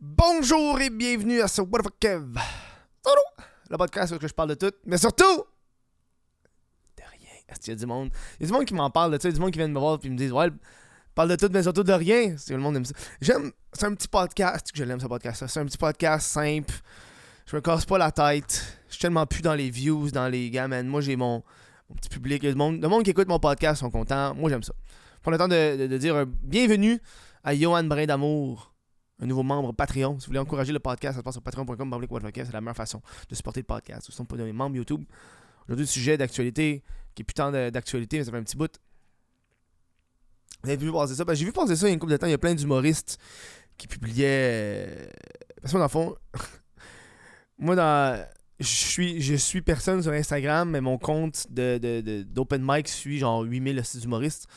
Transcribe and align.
Bonjour 0.00 0.80
et 0.80 0.90
bienvenue 0.90 1.40
à 1.40 1.48
ce 1.48 1.60
What 1.60 1.82
the 1.82 1.90
Kev. 1.98 2.38
Le 3.70 3.76
podcast 3.76 4.14
où 4.14 4.18
je 4.26 4.32
parle 4.32 4.50
de 4.50 4.54
tout, 4.54 4.70
mais 4.86 4.96
surtout 4.96 5.24
de 6.96 7.02
rien. 7.02 7.30
Est-ce 7.48 7.58
qu'il 7.58 7.72
y 7.72 7.76
a 7.76 7.78
du 7.78 7.84
monde? 7.86 8.10
Il 8.38 8.42
y 8.42 8.44
a 8.44 8.46
du 8.46 8.52
monde 8.52 8.64
qui 8.64 8.74
m'en 8.74 8.90
parle 8.90 9.10
de 9.18 9.22
y 9.22 9.26
a 9.26 9.32
du 9.32 9.40
monde 9.40 9.50
qui 9.50 9.58
vient 9.58 9.66
me 9.66 9.76
voir 9.78 9.98
et 10.02 10.08
me 10.08 10.16
disent 10.16 10.30
Ouais, 10.32 10.50
parle 11.16 11.30
de 11.30 11.34
tout, 11.36 11.48
mais 11.52 11.64
surtout 11.64 11.82
de 11.82 11.92
rien. 11.92 12.36
C'est 12.38 12.54
le 12.54 12.60
monde 12.60 12.76
aime 12.76 12.84
ça? 12.84 12.94
J'aime. 13.20 13.50
C'est 13.72 13.86
un 13.86 13.94
petit 13.94 14.06
podcast 14.06 14.70
que 14.70 14.78
je 14.78 14.84
l'aime 14.84 15.00
ce 15.00 15.06
podcast. 15.06 15.44
C'est 15.48 15.58
un 15.60 15.66
petit 15.66 15.76
podcast 15.76 16.28
simple. 16.28 16.72
Je 17.46 17.56
me 17.56 17.60
casse 17.60 17.84
pas 17.84 17.98
la 17.98 18.12
tête. 18.12 18.78
Je 18.88 18.92
suis 18.94 19.02
tellement 19.02 19.26
plus 19.26 19.42
dans 19.42 19.54
les 19.54 19.68
views, 19.68 20.10
dans 20.12 20.28
les 20.28 20.48
gars, 20.50 20.68
man. 20.68 20.86
Moi 20.86 21.00
j'ai 21.00 21.16
mon, 21.16 21.42
petit 21.96 22.08
public. 22.08 22.42
Du 22.42 22.54
monde, 22.54 22.80
le 22.80 22.88
monde 22.88 23.02
qui 23.02 23.10
écoute 23.10 23.26
mon 23.26 23.40
podcast 23.40 23.80
sont 23.80 23.90
contents. 23.90 24.32
Moi 24.36 24.48
j'aime 24.48 24.62
ça. 24.62 24.74
Prends 25.22 25.32
le 25.32 25.38
temps 25.38 25.48
de, 25.48 25.76
de- 25.76 25.86
de 25.88 25.98
dire 25.98 26.14
un 26.14 26.24
bienvenue 26.26 27.00
à 27.42 27.52
Johan 27.56 27.82
Brin 27.84 28.06
d'Amour, 28.06 28.72
un 29.20 29.26
nouveau 29.26 29.42
membre 29.42 29.72
Patreon. 29.72 30.18
Si 30.18 30.26
vous 30.26 30.30
voulez 30.30 30.38
encourager 30.38 30.72
le 30.72 30.78
podcast, 30.78 31.14
ça 31.14 31.20
se 31.20 31.24
passe 31.24 31.34
sur 31.34 31.42
patreon.com. 31.42 32.06
C'est 32.34 32.52
la 32.52 32.60
meilleure 32.60 32.76
façon 32.76 33.00
de 33.28 33.34
supporter 33.34 33.60
le 33.60 33.66
podcast. 33.66 34.08
Ou 34.08 34.12
sinon, 34.12 34.26
pas 34.26 34.36
devenir 34.36 34.54
membre 34.54 34.76
YouTube. 34.76 35.04
Aujourd'hui, 35.66 35.84
le 35.84 35.88
sujet 35.90 36.16
d'actualité, 36.16 36.82
qui 37.14 37.22
est 37.22 37.24
putain 37.24 37.50
d'actualité, 37.70 38.18
mais 38.18 38.24
ça 38.24 38.30
fait 38.30 38.36
un 38.38 38.42
petit 38.44 38.56
bout. 38.56 38.70
Vous 40.62 40.70
avez 40.70 40.76
vu 40.84 40.92
passer 40.92 41.14
ça? 41.14 41.24
Ben, 41.24 41.34
j'ai 41.34 41.44
vu 41.44 41.52
passer 41.52 41.76
ça 41.76 41.86
il 41.86 41.90
y 41.90 41.92
a 41.92 41.94
une 41.94 42.00
couple 42.00 42.12
de 42.12 42.16
temps. 42.16 42.26
Il 42.26 42.30
y 42.30 42.34
a 42.34 42.38
plein 42.38 42.54
d'humoristes 42.54 43.18
qui 43.76 43.86
publiaient. 43.86 44.86
euh, 44.88 45.06
Parce 45.62 45.72
que 45.72 45.78
dans 45.78 45.84
le 45.84 45.88
fond, 45.88 46.16
moi, 47.58 47.76
dans. 47.76 48.24
Je 48.60 48.66
suis, 48.66 49.20
je 49.22 49.34
suis 49.36 49.62
personne 49.62 50.02
sur 50.02 50.10
Instagram, 50.10 50.68
mais 50.70 50.80
mon 50.80 50.98
compte 50.98 51.46
de, 51.48 51.78
de, 51.78 52.00
de- 52.00 52.22
d'open 52.24 52.60
mic 52.64 52.88
suit 52.88 53.18
genre 53.18 53.42
8000 53.42 53.78
astuces 53.78 54.00
d'humoristes. 54.00 54.48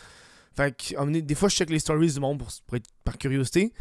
Fait 0.55 0.75
que, 0.75 1.19
des 1.19 1.35
fois, 1.35 1.49
je 1.49 1.55
check 1.55 1.69
les 1.69 1.77
stories 1.77 2.11
du 2.13 2.19
monde 2.19 2.39
pour, 2.39 2.49
pour 2.65 2.77
être 2.77 2.87
par 3.03 3.19
curiosité. 3.19 3.71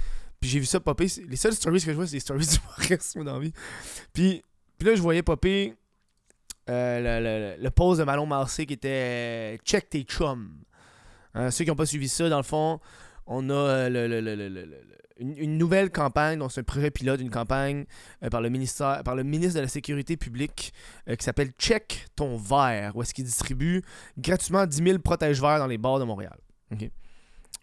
Puis 0.41 0.49
j'ai 0.51 0.59
vu 0.61 0.65
ça 0.67 0.81
popper. 0.81 1.07
Les 1.29 1.37
seules 1.37 1.53
stories 1.55 1.81
que 1.81 1.91
je 1.91 1.97
vois, 1.97 2.07
c'est 2.07 2.15
les 2.15 2.21
stories 2.21 2.47
d'humoristes, 2.79 3.17
moi, 3.17 3.25
dans 3.25 3.35
la 3.35 3.41
vie. 3.41 3.53
Puis, 4.13 4.43
puis 4.79 4.89
là, 4.89 4.95
je 4.95 5.03
voyais 5.03 5.23
popper 5.23 5.75
euh, 6.69 6.99
le, 7.21 7.57
le, 7.59 7.63
le- 7.63 7.71
post 7.71 8.01
de 8.01 8.05
Malon 8.05 8.27
Marsé 8.27 8.65
qui 8.65 8.75
était 8.75 8.89
euh, 8.89 9.57
Check 9.65 9.91
tes 9.91 10.03
chums. 10.03 10.51
Hein, 11.35 11.51
ceux 11.51 11.65
qui 11.65 11.71
n'ont 11.71 11.77
pas 11.77 11.87
suivi 11.87 12.09
ça, 12.09 12.29
dans 12.29 12.39
le 12.39 12.43
fond, 12.43 12.81
on 13.27 13.51
a 13.51 13.55
euh, 13.55 13.89
le- 13.89 14.81
une, 15.19 15.37
une 15.37 15.59
nouvelle 15.59 15.91
campagne, 15.91 16.39
donc 16.39 16.51
c'est 16.53 16.61
un 16.61 16.65
projet 16.65 16.91
pilote, 16.91 17.21
une 17.21 17.29
campagne 17.31 17.85
par, 18.31 18.41
le 18.41 18.49
ministère, 18.49 19.03
par 19.05 19.15
le 19.17 19.23
ministre 19.23 19.57
de 19.57 19.61
la 19.61 19.69
Sécurité 19.69 20.17
publique 20.17 20.73
qui 21.07 21.23
s'appelle 21.25 21.51
Check 21.59 22.07
ton 22.17 22.39
verre, 22.39 22.97
où 22.97 23.03
est-ce 23.03 23.13
qu'il 23.13 23.25
distribue 23.27 23.83
gratuitement 24.17 24.65
10 24.65 24.77
000 24.83 24.99
protège-verres 25.01 25.59
dans 25.59 25.67
les 25.67 25.77
bars 25.77 25.99
de 25.99 26.05
Montréal. 26.05 26.39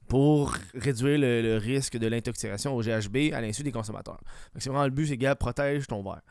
Pour 0.07 0.53
réduire 0.73 1.19
le, 1.19 1.57
risque 1.57 1.97
de 1.97 2.07
l'intoxication 2.07 2.75
au 2.75 2.81
GHB 2.81 3.33
à 3.33 3.41
l'insu 3.41 3.63
des 3.63 3.71
consommateurs. 3.71 4.21
C'est 4.57 4.69
vraiment 4.69 4.85
le 4.85 4.91
but, 4.91 5.07
c'est 5.07 5.17
gars, 5.17 5.35
protège 5.35 5.87
ton 5.87 6.01
verre. 6.01 6.21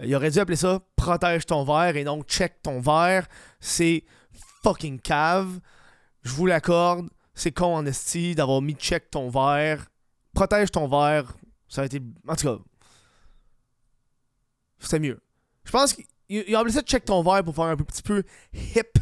Euh, 0.00 0.06
Il 0.06 0.14
aurait 0.14 0.30
dû 0.30 0.38
appeler 0.38 0.56
ça 0.56 0.80
protège 0.96 1.46
ton 1.46 1.64
verre 1.64 1.96
et 1.96 2.04
donc 2.04 2.26
check 2.26 2.62
ton 2.62 2.80
verre. 2.80 3.26
C'est 3.60 4.04
fucking 4.62 5.00
cave. 5.00 5.60
Je 6.22 6.32
vous 6.32 6.46
l'accorde. 6.46 7.08
C'est 7.34 7.52
con 7.52 7.76
en 7.76 7.86
esti 7.86 8.34
d'avoir 8.34 8.60
mis 8.62 8.74
check 8.74 9.10
ton 9.10 9.28
verre. 9.28 9.86
Protège 10.34 10.70
ton 10.70 10.88
verre. 10.88 11.36
Ça 11.68 11.82
a 11.82 11.84
été. 11.84 12.00
En 12.26 12.34
tout 12.34 12.46
cas. 12.46 12.62
C'est 14.78 14.98
mieux. 14.98 15.20
Je 15.64 15.70
pense 15.70 15.92
qu'il 15.92 16.04
il 16.28 16.54
a 16.54 16.60
appelé 16.60 16.72
ça 16.72 16.82
check 16.82 17.04
ton 17.04 17.22
verre 17.22 17.44
pour 17.44 17.54
faire 17.54 17.66
un 17.66 17.76
petit 17.76 18.02
peu 18.02 18.22
hip, 18.52 18.98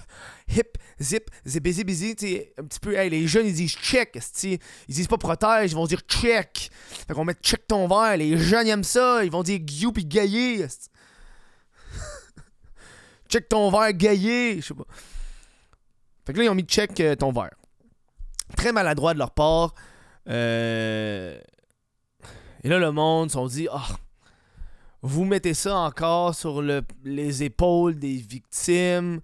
hip, 0.49 0.79
zip, 1.01 1.31
zip, 1.47 1.67
zip, 1.69 1.91
zip, 1.91 2.21
un 2.59 2.65
petit 2.65 2.81
peu, 2.81 2.97
hey, 2.97 3.11
les 3.11 3.27
jeunes 3.27 3.47
ils 3.47 3.55
disent 3.55 3.73
check, 3.73 4.19
ils 4.43 4.59
disent 4.89 5.09
pas 5.09 5.19
protège, 5.19 5.73
ils 5.73 5.75
vont 5.75 5.87
dire 5.87 6.01
check. 6.09 6.71
Fait 7.07 7.15
qu'on 7.15 7.25
met 7.25 7.35
check 7.43 7.67
ton 7.67 7.87
verre, 7.89 8.17
les 8.17 8.37
jeunes 8.39 8.67
ils 8.67 8.71
aiment 8.71 8.85
ça, 8.85 9.25
ils 9.25 9.31
vont 9.31 9.43
dire 9.43 9.59
guillou 9.59 9.93
pis 9.93 10.05
gaillé, 10.05 10.67
check 13.29 13.49
ton 13.49 13.71
verre, 13.71 13.93
gaillé, 13.93 14.57
je 14.61 14.69
sais 14.69 14.75
pas. 14.75 14.85
Fait 16.27 16.33
que 16.33 16.39
là 16.39 16.45
ils 16.45 16.49
ont 16.49 16.55
mis 16.55 16.63
check 16.65 16.99
euh, 17.01 17.15
ton 17.17 17.33
verre. 17.33 17.51
Très 18.57 18.73
maladroit 18.73 19.15
de 19.15 19.19
leur 19.19 19.33
part. 19.33 19.75
Euh, 20.29 21.39
Et 22.63 22.69
là 22.69 22.79
le 22.79 22.93
monde 22.93 23.31
sont 23.31 23.47
dit, 23.47 23.69
ah, 23.71 23.87
vous 25.03 25.25
mettez 25.25 25.55
ça 25.55 25.77
encore 25.77 26.35
sur 26.35 26.63
le- 26.63 26.83
les 27.05 27.43
épaules 27.43 27.99
des 27.99 28.17
victimes. 28.17 29.21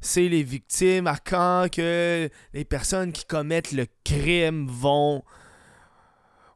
C'est 0.00 0.28
les 0.28 0.42
victimes 0.42 1.06
à 1.06 1.16
quand 1.16 1.68
que 1.70 2.30
les 2.52 2.64
personnes 2.64 3.12
qui 3.12 3.24
commettent 3.24 3.72
le 3.72 3.86
crime 4.04 4.66
vont. 4.66 5.22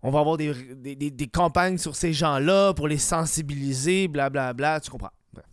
On 0.03 0.11
va 0.11 0.21
avoir 0.21 0.37
des, 0.37 1.31
campagnes 1.33 1.79
sur 1.79 1.97
ces 1.97 2.13
gens-là 2.13 2.75
pour 2.75 2.89
les 2.89 2.99
sensibiliser, 2.99 4.09
blablabla. 4.09 4.81
Tu 4.81 4.91
comprends? 4.91 5.13
Bref. 5.33 5.47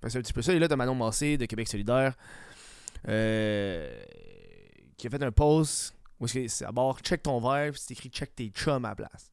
Fait 0.00 0.06
que 0.06 0.12
C'est 0.12 0.18
un 0.18 0.22
petit 0.22 0.32
peu 0.32 0.42
ça. 0.42 0.52
Et 0.52 0.58
là, 0.58 0.68
t'as 0.68 0.76
Manon 0.76 0.94
Massé 0.94 1.36
de 1.36 1.46
Québec 1.46 1.68
solidaire 1.68 2.14
euh, 3.08 4.02
qui 4.96 5.06
a 5.06 5.10
fait 5.10 5.22
un 5.22 5.32
post 5.32 5.94
où 6.20 6.26
c'est 6.26 6.64
à 6.64 6.72
bord 6.72 7.00
check 7.00 7.22
ton 7.22 7.40
verre, 7.40 7.72
puis 7.72 7.80
c'est 7.84 7.92
écrit 7.92 8.08
check 8.08 8.34
tes 8.34 8.48
chums 8.48 8.84
à 8.84 8.90
la 8.90 8.94
place. 8.94 9.30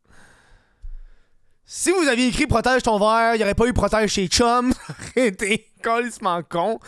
Si 1.63 1.91
vous 1.91 2.07
aviez 2.07 2.27
écrit 2.27 2.47
protège 2.47 2.83
ton 2.83 2.99
verre, 2.99 3.35
il 3.35 3.37
n'y 3.37 3.43
aurait 3.43 3.55
pas 3.55 3.67
eu 3.67 3.73
protège 3.73 4.11
chez 4.11 4.27
chum. 4.27 4.73
Arrêtez, 5.15 5.69
calissement 5.81 6.41
con. 6.43 6.79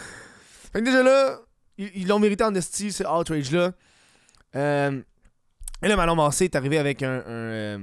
Fait 0.73 0.79
que 0.79 0.85
déjà 0.85 1.03
là, 1.03 1.39
ils 1.78 2.07
l'ont 2.07 2.19
mérité 2.19 2.44
en 2.44 2.53
esti, 2.56 2.91
ce 2.91 3.03
outrage-là. 3.03 3.73
Euh, 4.56 5.01
et 5.84 5.88
là, 5.88 5.95
Manon 5.95 6.16
Massé 6.16 6.45
est 6.45 6.56
arrivé 6.56 6.79
avec 6.79 7.03
un, 7.03 7.17
un, 7.17 7.79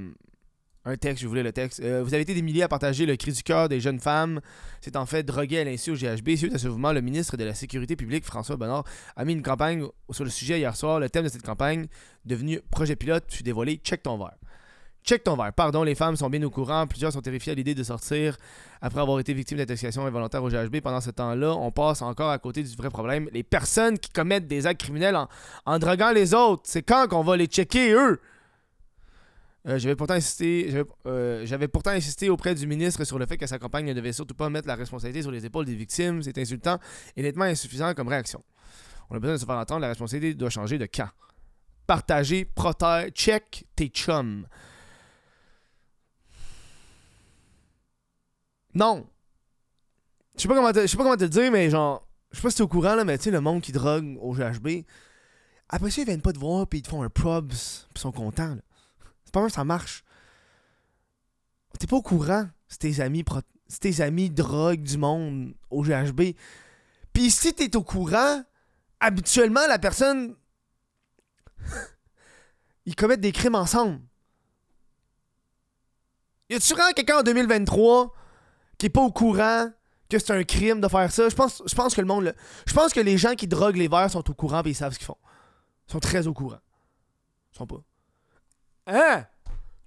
euh, 0.87 0.95
texte, 0.99 1.23
je 1.23 1.27
voulais 1.27 1.43
le 1.43 1.53
texte. 1.53 1.79
Euh, 1.81 2.03
vous 2.03 2.13
avez 2.13 2.23
été 2.23 2.33
des 2.33 2.41
milliers 2.41 2.63
à 2.63 2.67
partager 2.67 3.05
le 3.05 3.15
cri 3.15 3.31
du 3.31 3.43
cœur 3.43 3.69
des 3.69 3.79
jeunes 3.79 3.99
femmes. 3.99 4.41
C'est 4.81 4.97
en 4.97 5.05
fait 5.05 5.23
drogué 5.23 5.59
à 5.59 5.63
l'insu 5.63 5.91
au 5.91 5.95
GHB. 5.95 6.35
Suite 6.35 6.53
à 6.53 6.57
ce 6.57 6.67
mouvement, 6.67 6.91
le 6.91 6.99
ministre 7.01 7.37
de 7.37 7.45
la 7.45 7.53
Sécurité 7.53 7.95
publique, 7.95 8.25
François 8.25 8.57
Bonnard, 8.57 8.83
a 9.15 9.23
mis 9.23 9.33
une 9.33 9.43
campagne 9.43 9.85
sur 10.09 10.25
le 10.25 10.29
sujet 10.29 10.59
hier 10.59 10.75
soir. 10.75 10.99
Le 10.99 11.09
thème 11.09 11.23
de 11.23 11.29
cette 11.29 11.43
campagne, 11.43 11.87
devenu 12.25 12.59
projet 12.71 12.97
pilote, 12.97 13.23
fut 13.29 13.43
dévoilé. 13.43 13.79
Check 13.83 14.03
ton 14.03 14.17
verre. 14.17 14.35
Check 15.03 15.23
ton 15.23 15.35
verre. 15.35 15.51
Pardon, 15.53 15.83
les 15.83 15.95
femmes 15.95 16.15
sont 16.15 16.29
bien 16.29 16.41
au 16.43 16.51
courant. 16.51 16.85
Plusieurs 16.85 17.11
sont 17.11 17.21
terrifiées 17.21 17.53
à 17.53 17.55
l'idée 17.55 17.73
de 17.73 17.83
sortir 17.83 18.37
après 18.81 19.01
avoir 19.01 19.19
été 19.19 19.33
victimes 19.33 19.57
d'intoxication 19.57 20.05
involontaire 20.05 20.43
au 20.43 20.49
GHB. 20.49 20.81
Pendant 20.81 21.01
ce 21.01 21.09
temps-là, 21.09 21.55
on 21.55 21.71
passe 21.71 22.01
encore 22.03 22.29
à 22.29 22.37
côté 22.37 22.61
du 22.61 22.75
vrai 22.75 22.89
problème. 22.89 23.27
Les 23.31 23.43
personnes 23.43 23.97
qui 23.97 24.11
commettent 24.11 24.47
des 24.47 24.67
actes 24.67 24.81
criminels 24.81 25.17
en, 25.65 25.79
droguant 25.79 26.11
les 26.11 26.33
autres, 26.35 26.63
c'est 26.65 26.83
quand 26.83 27.07
qu'on 27.07 27.23
va 27.23 27.35
les 27.35 27.47
checker, 27.47 27.93
eux? 27.93 28.19
Euh, 29.67 29.77
j'avais 29.77 29.95
pourtant 29.95 30.15
insisté 30.15 30.71
j'avais, 30.71 30.85
euh, 31.05 31.67
pourtant 31.67 31.91
insisté 31.91 32.31
auprès 32.31 32.55
du 32.55 32.65
ministre 32.65 33.03
sur 33.03 33.19
le 33.19 33.27
fait 33.27 33.37
que 33.37 33.45
sa 33.45 33.59
campagne 33.59 33.85
ne 33.85 33.93
devait 33.93 34.11
surtout 34.11 34.33
pas 34.33 34.49
mettre 34.49 34.67
la 34.67 34.73
responsabilité 34.73 35.21
sur 35.21 35.29
les 35.29 35.45
épaules 35.45 35.65
des 35.65 35.75
victimes. 35.75 36.21
C'est 36.23 36.37
insultant 36.37 36.79
et 37.15 37.21
nettement 37.21 37.45
insuffisant 37.45 37.93
comme 37.93 38.07
réaction. 38.07 38.43
On 39.09 39.15
a 39.15 39.19
besoin 39.19 39.35
de 39.35 39.39
se 39.39 39.45
faire 39.45 39.57
entendre. 39.57 39.81
La 39.81 39.89
responsabilité 39.89 40.35
doit 40.35 40.49
changer 40.49 40.77
de 40.77 40.85
camp. 40.85 41.09
Partager, 41.85 42.45
protège, 42.45 43.11
check 43.11 43.65
tes 43.75 43.87
chums. 43.87 44.45
Non. 48.73 49.07
Je 50.35 50.41
sais 50.41 50.47
pas 50.47 50.55
comment 50.55 50.71
te, 50.71 50.87
sais 50.87 50.97
pas 50.97 51.03
comment 51.03 51.17
te 51.17 51.25
dire, 51.25 51.51
mais 51.51 51.69
genre, 51.69 52.07
je 52.31 52.37
sais 52.37 52.41
pas 52.41 52.49
si 52.49 52.57
t'es 52.57 52.63
au 52.63 52.67
courant 52.67 52.95
là, 52.95 53.03
mais 53.03 53.17
tu 53.17 53.25
sais, 53.25 53.31
le 53.31 53.41
monde 53.41 53.61
qui 53.61 53.71
drogue 53.71 54.17
au 54.21 54.33
GHB, 54.33 54.85
après 55.69 55.91
ça, 55.91 56.01
ils 56.01 56.05
viennent 56.05 56.21
pas 56.21 56.33
te 56.33 56.39
voir 56.39 56.67
puis 56.67 56.79
ils 56.79 56.81
te 56.81 56.89
font 56.89 57.03
un 57.03 57.09
probs 57.09 57.47
puis 57.49 57.57
ils 57.95 57.99
sont 57.99 58.11
contents. 58.11 58.57
C'est 59.25 59.33
pas 59.33 59.41
vrai 59.41 59.49
ça 59.49 59.63
marche. 59.63 60.03
T'es 61.79 61.87
pas 61.87 61.95
au 61.97 62.01
courant, 62.01 62.47
c'est 62.67 62.79
tes 62.79 62.99
amis 63.01 63.23
pro- 63.23 63.41
tes 63.79 64.01
amis 64.01 64.29
drogue 64.29 64.81
du 64.81 64.97
monde 64.97 65.53
au 65.69 65.83
GHB. 65.83 66.35
Puis 67.13 67.31
si 67.31 67.53
t'es 67.53 67.75
au 67.75 67.83
courant, 67.83 68.43
habituellement 68.99 69.65
la 69.67 69.79
personne 69.79 70.35
ils 72.85 72.95
commettent 72.95 73.21
des 73.21 73.31
crimes 73.31 73.55
ensemble. 73.55 73.99
Y 76.49 76.55
a-tu 76.55 76.73
vraiment 76.73 76.91
quelqu'un 76.93 77.19
en 77.19 77.23
2023 77.23 78.13
qui 78.81 78.87
est 78.87 78.89
pas 78.89 79.01
au 79.01 79.11
courant 79.11 79.69
que 80.09 80.17
c'est 80.19 80.31
un 80.31 80.43
crime 80.43 80.81
de 80.81 80.87
faire 80.87 81.11
ça? 81.11 81.29
Je 81.29 81.35
pense, 81.35 81.61
je 81.65 81.75
pense 81.75 81.93
que 81.95 82.01
le 82.01 82.07
monde. 82.07 82.23
le- 82.25 82.33
Je 82.65 82.73
pense 82.73 82.91
que 82.93 82.99
les 82.99 83.17
gens 83.17 83.35
qui 83.35 83.47
droguent 83.47 83.77
les 83.77 83.87
verres 83.87 84.09
sont 84.09 84.27
au 84.29 84.33
courant 84.33 84.63
et 84.65 84.69
ils 84.69 84.75
savent 84.75 84.91
ce 84.93 84.97
qu'ils 84.97 85.05
font. 85.05 85.17
Ils 85.87 85.91
sont 85.91 85.99
très 85.99 86.25
au 86.27 86.33
courant. 86.33 86.59
Ils 87.53 87.57
sont 87.57 87.67
pas. 87.67 87.81
Hein? 88.87 89.25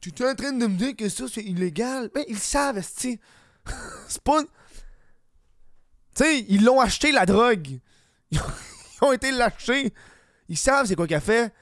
Tu 0.00 0.10
es 0.10 0.24
en 0.30 0.34
train 0.34 0.52
de 0.52 0.66
me 0.66 0.76
dire 0.76 0.94
que 0.94 1.08
ça 1.08 1.24
c'est 1.32 1.42
illégal? 1.42 2.10
Ben, 2.14 2.24
ils 2.28 2.38
savent, 2.38 2.80
c'est 2.86 3.18
pas. 4.22 4.42
Tu 4.42 4.48
sais, 6.24 6.44
ils 6.48 6.64
l'ont 6.64 6.80
acheté 6.80 7.10
la 7.10 7.26
drogue. 7.26 7.80
Ils 8.30 8.38
ont, 8.40 8.44
ils 9.02 9.04
ont 9.06 9.12
été 9.12 9.30
l'acheter. 9.32 9.92
Ils 10.48 10.56
savent 10.58 10.86
c'est 10.86 10.94
quoi 10.94 11.06
qu'elle 11.06 11.20
fait. 11.20 11.52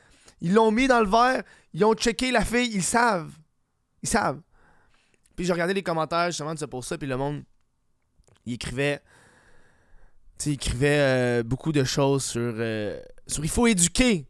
Ils 0.40 0.52
l'ont 0.52 0.70
mis 0.70 0.86
dans 0.88 1.00
le 1.00 1.08
verre. 1.08 1.42
Ils 1.72 1.84
ont 1.84 1.94
checké 1.94 2.30
la 2.30 2.44
fille. 2.44 2.70
Ils 2.74 2.82
savent. 2.82 3.32
Ils 4.02 4.08
savent. 4.08 4.40
Puis 5.36 5.44
j'ai 5.44 5.52
regardé 5.52 5.74
les 5.74 5.82
commentaires 5.82 6.26
justement 6.26 6.54
de 6.54 6.58
ce 6.58 6.64
pour 6.64 6.84
ça, 6.84 6.98
puis 6.98 7.08
le 7.08 7.16
monde, 7.16 7.42
il 8.44 8.54
écrivait, 8.54 9.00
tu 10.38 10.50
il 10.50 10.52
écrivait 10.54 10.98
euh, 10.98 11.42
beaucoup 11.42 11.72
de 11.72 11.84
choses 11.84 12.24
sur, 12.24 12.40
euh, 12.40 13.00
sur 13.26 13.44
il 13.44 13.50
faut 13.50 13.66
éduquer. 13.66 14.26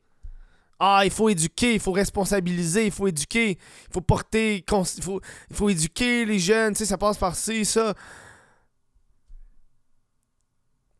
Ah, 0.78 1.02
il 1.04 1.12
faut 1.12 1.28
éduquer, 1.28 1.74
il 1.74 1.80
faut 1.80 1.92
responsabiliser, 1.92 2.86
il 2.86 2.90
faut 2.92 3.06
éduquer, 3.06 3.50
il 3.50 3.92
faut 3.92 4.00
porter, 4.00 4.64
il 4.68 5.02
faut, 5.02 5.20
il 5.48 5.56
faut 5.56 5.68
éduquer 5.68 6.24
les 6.24 6.40
jeunes, 6.40 6.72
tu 6.72 6.78
sais, 6.78 6.86
ça 6.86 6.98
passe 6.98 7.16
par 7.16 7.36
ci, 7.36 7.64
ça. 7.64 7.94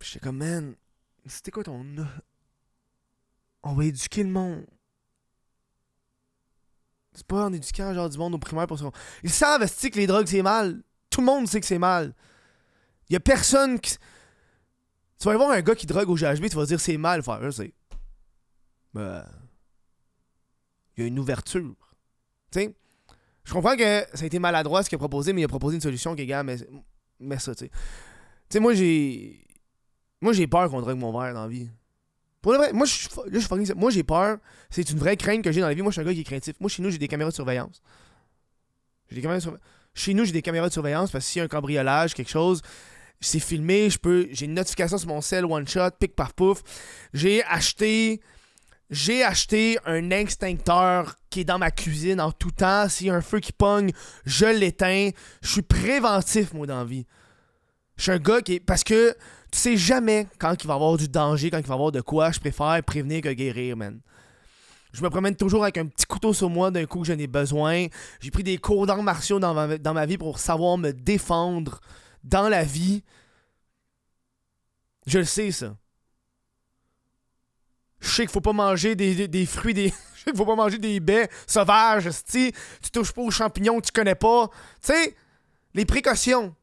J'étais 0.01 0.21
comme, 0.21 0.39
man, 0.39 0.77
c'était 1.27 1.51
quoi 1.51 1.65
ton. 1.65 1.85
On 3.65 3.75
va 3.75 3.85
éduquer 3.85 4.23
le 4.23 4.31
monde. 4.31 4.67
C'est 7.15 7.27
pas 7.27 7.47
en 7.47 7.53
éduquant 7.53 7.93
genre 7.93 8.09
du 8.09 8.19
monde 8.19 8.35
au 8.35 8.39
primaire 8.39 8.67
pour 8.67 8.79
ça. 8.79 8.91
Ils 9.23 9.31
savent 9.31 9.67
que 9.67 9.97
les 9.97 10.07
drogues 10.07 10.27
c'est 10.27 10.43
mal? 10.43 10.83
Tout 11.11 11.21
le 11.21 11.27
monde 11.27 11.47
sait 11.47 11.61
que 11.61 11.67
c'est 11.67 11.79
mal. 11.79 12.15
Y 13.11 13.17
a 13.17 13.21
personne 13.21 13.79
qui. 13.79 13.97
Tu 15.19 15.29
vas 15.29 15.37
voir 15.37 15.51
un 15.51 15.61
gars 15.61 15.75
qui 15.75 15.87
drogue 15.87 16.09
au 16.09 16.17
GHB, 16.17 16.49
tu 16.49 16.57
vas 16.57 16.65
dire 16.65 16.81
c'est 16.81 16.97
mal. 16.97 17.23
Sais. 17.53 17.75
Ben. 18.95 19.25
Il 20.97 21.03
y 21.03 21.05
a 21.05 21.07
une 21.07 21.19
ouverture. 21.19 21.75
Tu 22.51 22.61
sais. 22.61 22.75
Je 23.45 23.53
comprends 23.53 23.77
que 23.77 24.05
ça 24.15 24.23
a 24.23 24.27
été 24.27 24.39
maladroit 24.39 24.83
ce 24.83 24.89
qu'il 24.89 24.97
a 24.97 24.99
proposé, 24.99 25.33
mais 25.33 25.43
il 25.43 25.45
a 25.45 25.49
proposé 25.49 25.75
une 25.75 25.81
solution 25.81 26.15
qui 26.15 26.23
est 26.23 26.27
gars, 26.27 26.43
mais, 26.43 26.57
mais 27.19 27.39
ça, 27.39 27.55
tu 27.55 27.67
sais. 27.67 27.71
Tu 27.71 27.79
sais, 28.51 28.61
moi 28.61 28.73
j'ai. 28.75 29.47
Moi 30.21 30.33
j'ai 30.33 30.47
peur 30.47 30.71
qu'on 30.71 30.81
drogue 30.81 30.99
mon 30.99 31.13
verre 31.19 31.35
dans 31.35 31.43
la 31.43 31.49
vie. 31.49 31.69
Pour 32.43 32.53
le 32.53 32.59
vrai, 32.59 32.73
moi, 32.73 32.87
je, 32.87 33.09
là, 33.31 33.39
je 33.39 33.73
moi 33.75 33.91
j'ai 33.91 34.03
peur. 34.03 34.39
C'est 34.69 34.91
une 34.91 34.99
vraie 34.99 35.17
crainte 35.17 35.43
que 35.43 35.53
j'ai 35.53 35.61
dans 35.61 35.69
la 35.69 35.75
vie. 35.75 35.83
Moi, 35.83 35.93
je 35.93 35.95
suis 35.95 36.03
un 36.03 36.05
gars 36.05 36.13
qui 36.13 36.21
est 36.21 36.25
craintif. 36.25 36.55
Moi, 36.59 36.69
chez 36.69 36.83
nous, 36.83 36.91
j'ai 36.91 36.99
des 36.99 37.09
caméras 37.09 37.31
de 37.31 37.35
surveillance. 37.35 37.81
J'ai 39.09 39.17
des 39.17 39.23
caméras 39.23 39.39
de 39.39 39.43
surveillance. 39.43 39.65
Chez 39.95 40.13
nous, 40.13 40.25
j'ai 40.25 40.33
des 40.33 40.43
caméras 40.43 40.69
de 40.69 40.73
surveillance 40.73 41.13
parce 41.13 41.25
que 41.25 41.31
s'il 41.31 41.39
y 41.39 41.43
a 41.43 41.45
un 41.45 41.49
cambriolage, 41.49 42.15
quelque 42.15 42.31
chose, 42.31 42.61
c'est 43.21 43.39
filmé, 43.39 43.91
je 43.91 43.99
peux. 43.99 44.27
J'ai 44.33 44.47
une 44.47 44.55
notification 44.55 44.99
sur 44.99 45.09
mon 45.09 45.21
cell, 45.21 45.45
one 45.45 45.69
shot, 45.69 45.91
pic 46.01 46.17
par 46.17 46.33
pouf. 46.33 46.63
J'ai 47.15 47.45
acheté. 47.45 48.21
J'ai 48.91 49.23
acheté 49.23 49.79
un 49.87 50.11
extincteur 50.11 51.17
qui 51.31 51.41
est 51.41 51.45
dans 51.45 51.59
ma 51.59 51.71
cuisine 51.71 52.21
en 52.21 52.33
tout 52.33 52.51
temps. 52.51 52.89
S'il 52.89 53.07
y 53.07 53.11
a 53.11 53.15
un 53.15 53.23
feu 53.23 53.41
qui 53.41 53.53
pogne, 53.53 53.93
je 54.27 54.47
l'éteins. 54.47 55.11
Je 55.43 55.49
suis 55.49 55.63
préventif, 55.63 56.53
moi, 56.53 56.67
dans 56.67 56.79
la 56.79 56.85
vie. 56.85 57.07
Je 57.97 58.03
suis 58.03 58.13
un 58.13 58.19
gars 58.19 58.43
qui 58.43 58.55
est. 58.55 58.61
Parce 58.61 58.83
que 58.83 59.15
tu 59.53 59.59
sais 59.59 59.77
jamais 59.77 60.27
quand 60.39 60.55
il 60.61 60.67
va 60.67 60.75
y 60.75 60.77
avoir 60.77 60.97
du 60.97 61.09
danger, 61.09 61.51
quand 61.51 61.59
il 61.59 61.67
va 61.67 61.75
y 61.75 61.77
avoir 61.77 61.93
de 61.93 62.01
quoi. 62.01 62.33
Je 62.33 62.41
préfère 62.41 62.83
prévenir 62.83 63.21
que 63.21 63.33
guérir, 63.33 63.77
man. 63.77 64.01
Je 64.93 65.03
me 65.03 65.11
promène 65.11 65.37
toujours 65.37 65.63
avec 65.63 65.79
un 65.79 65.87
petit 65.87 66.07
couteau 66.07 66.33
sur 66.33 66.51
moi 66.51 66.71
d'un 66.71 66.85
coup 66.87 67.01
que 67.01 67.07
j'en 67.07 67.19
ai 67.19 67.27
besoin. 67.27 67.87
J'ai 68.21 68.31
pris 68.31 68.43
des 68.43 68.59
cours 68.59 68.87
d'arts 68.87 69.03
martiaux 69.03 69.39
dans 69.39 69.55
ma, 69.55 69.79
dans 69.79 69.95
ma 69.95 70.07
vie 70.07 70.19
pour 70.19 70.39
savoir 70.39 70.77
me 70.79 70.93
défendre 70.93 71.81
dans 72.25 72.49
la 72.49 72.65
vie. 72.65 73.03
Je 75.07 75.19
le 75.19 75.25
sais, 75.25 75.51
ça. 75.51 75.77
Je 78.01 78.09
sais 78.09 78.23
qu'il 78.23 78.33
faut 78.33 78.41
pas 78.41 78.53
manger 78.53 78.97
des, 78.97 79.47
fruits, 79.47 79.75
des. 79.75 79.89
Je 80.15 80.27
sais 80.27 80.31
qu'il 80.31 80.37
faut 80.37 80.47
pas 80.47 80.57
manger 80.57 80.79
des 80.79 81.01
baies 81.01 81.29
sauvages, 81.49 82.09
tu 82.31 82.53
touches 82.93 83.13
pas 83.13 83.23
aux 83.23 83.31
champignons 83.31 83.81
que 83.81 83.87
tu 83.87 83.93
connais 83.93 84.15
pas. 84.15 84.49
Tu 84.81 84.93
sais, 84.93 85.17
les 85.75 85.85
précautions. 85.85 86.55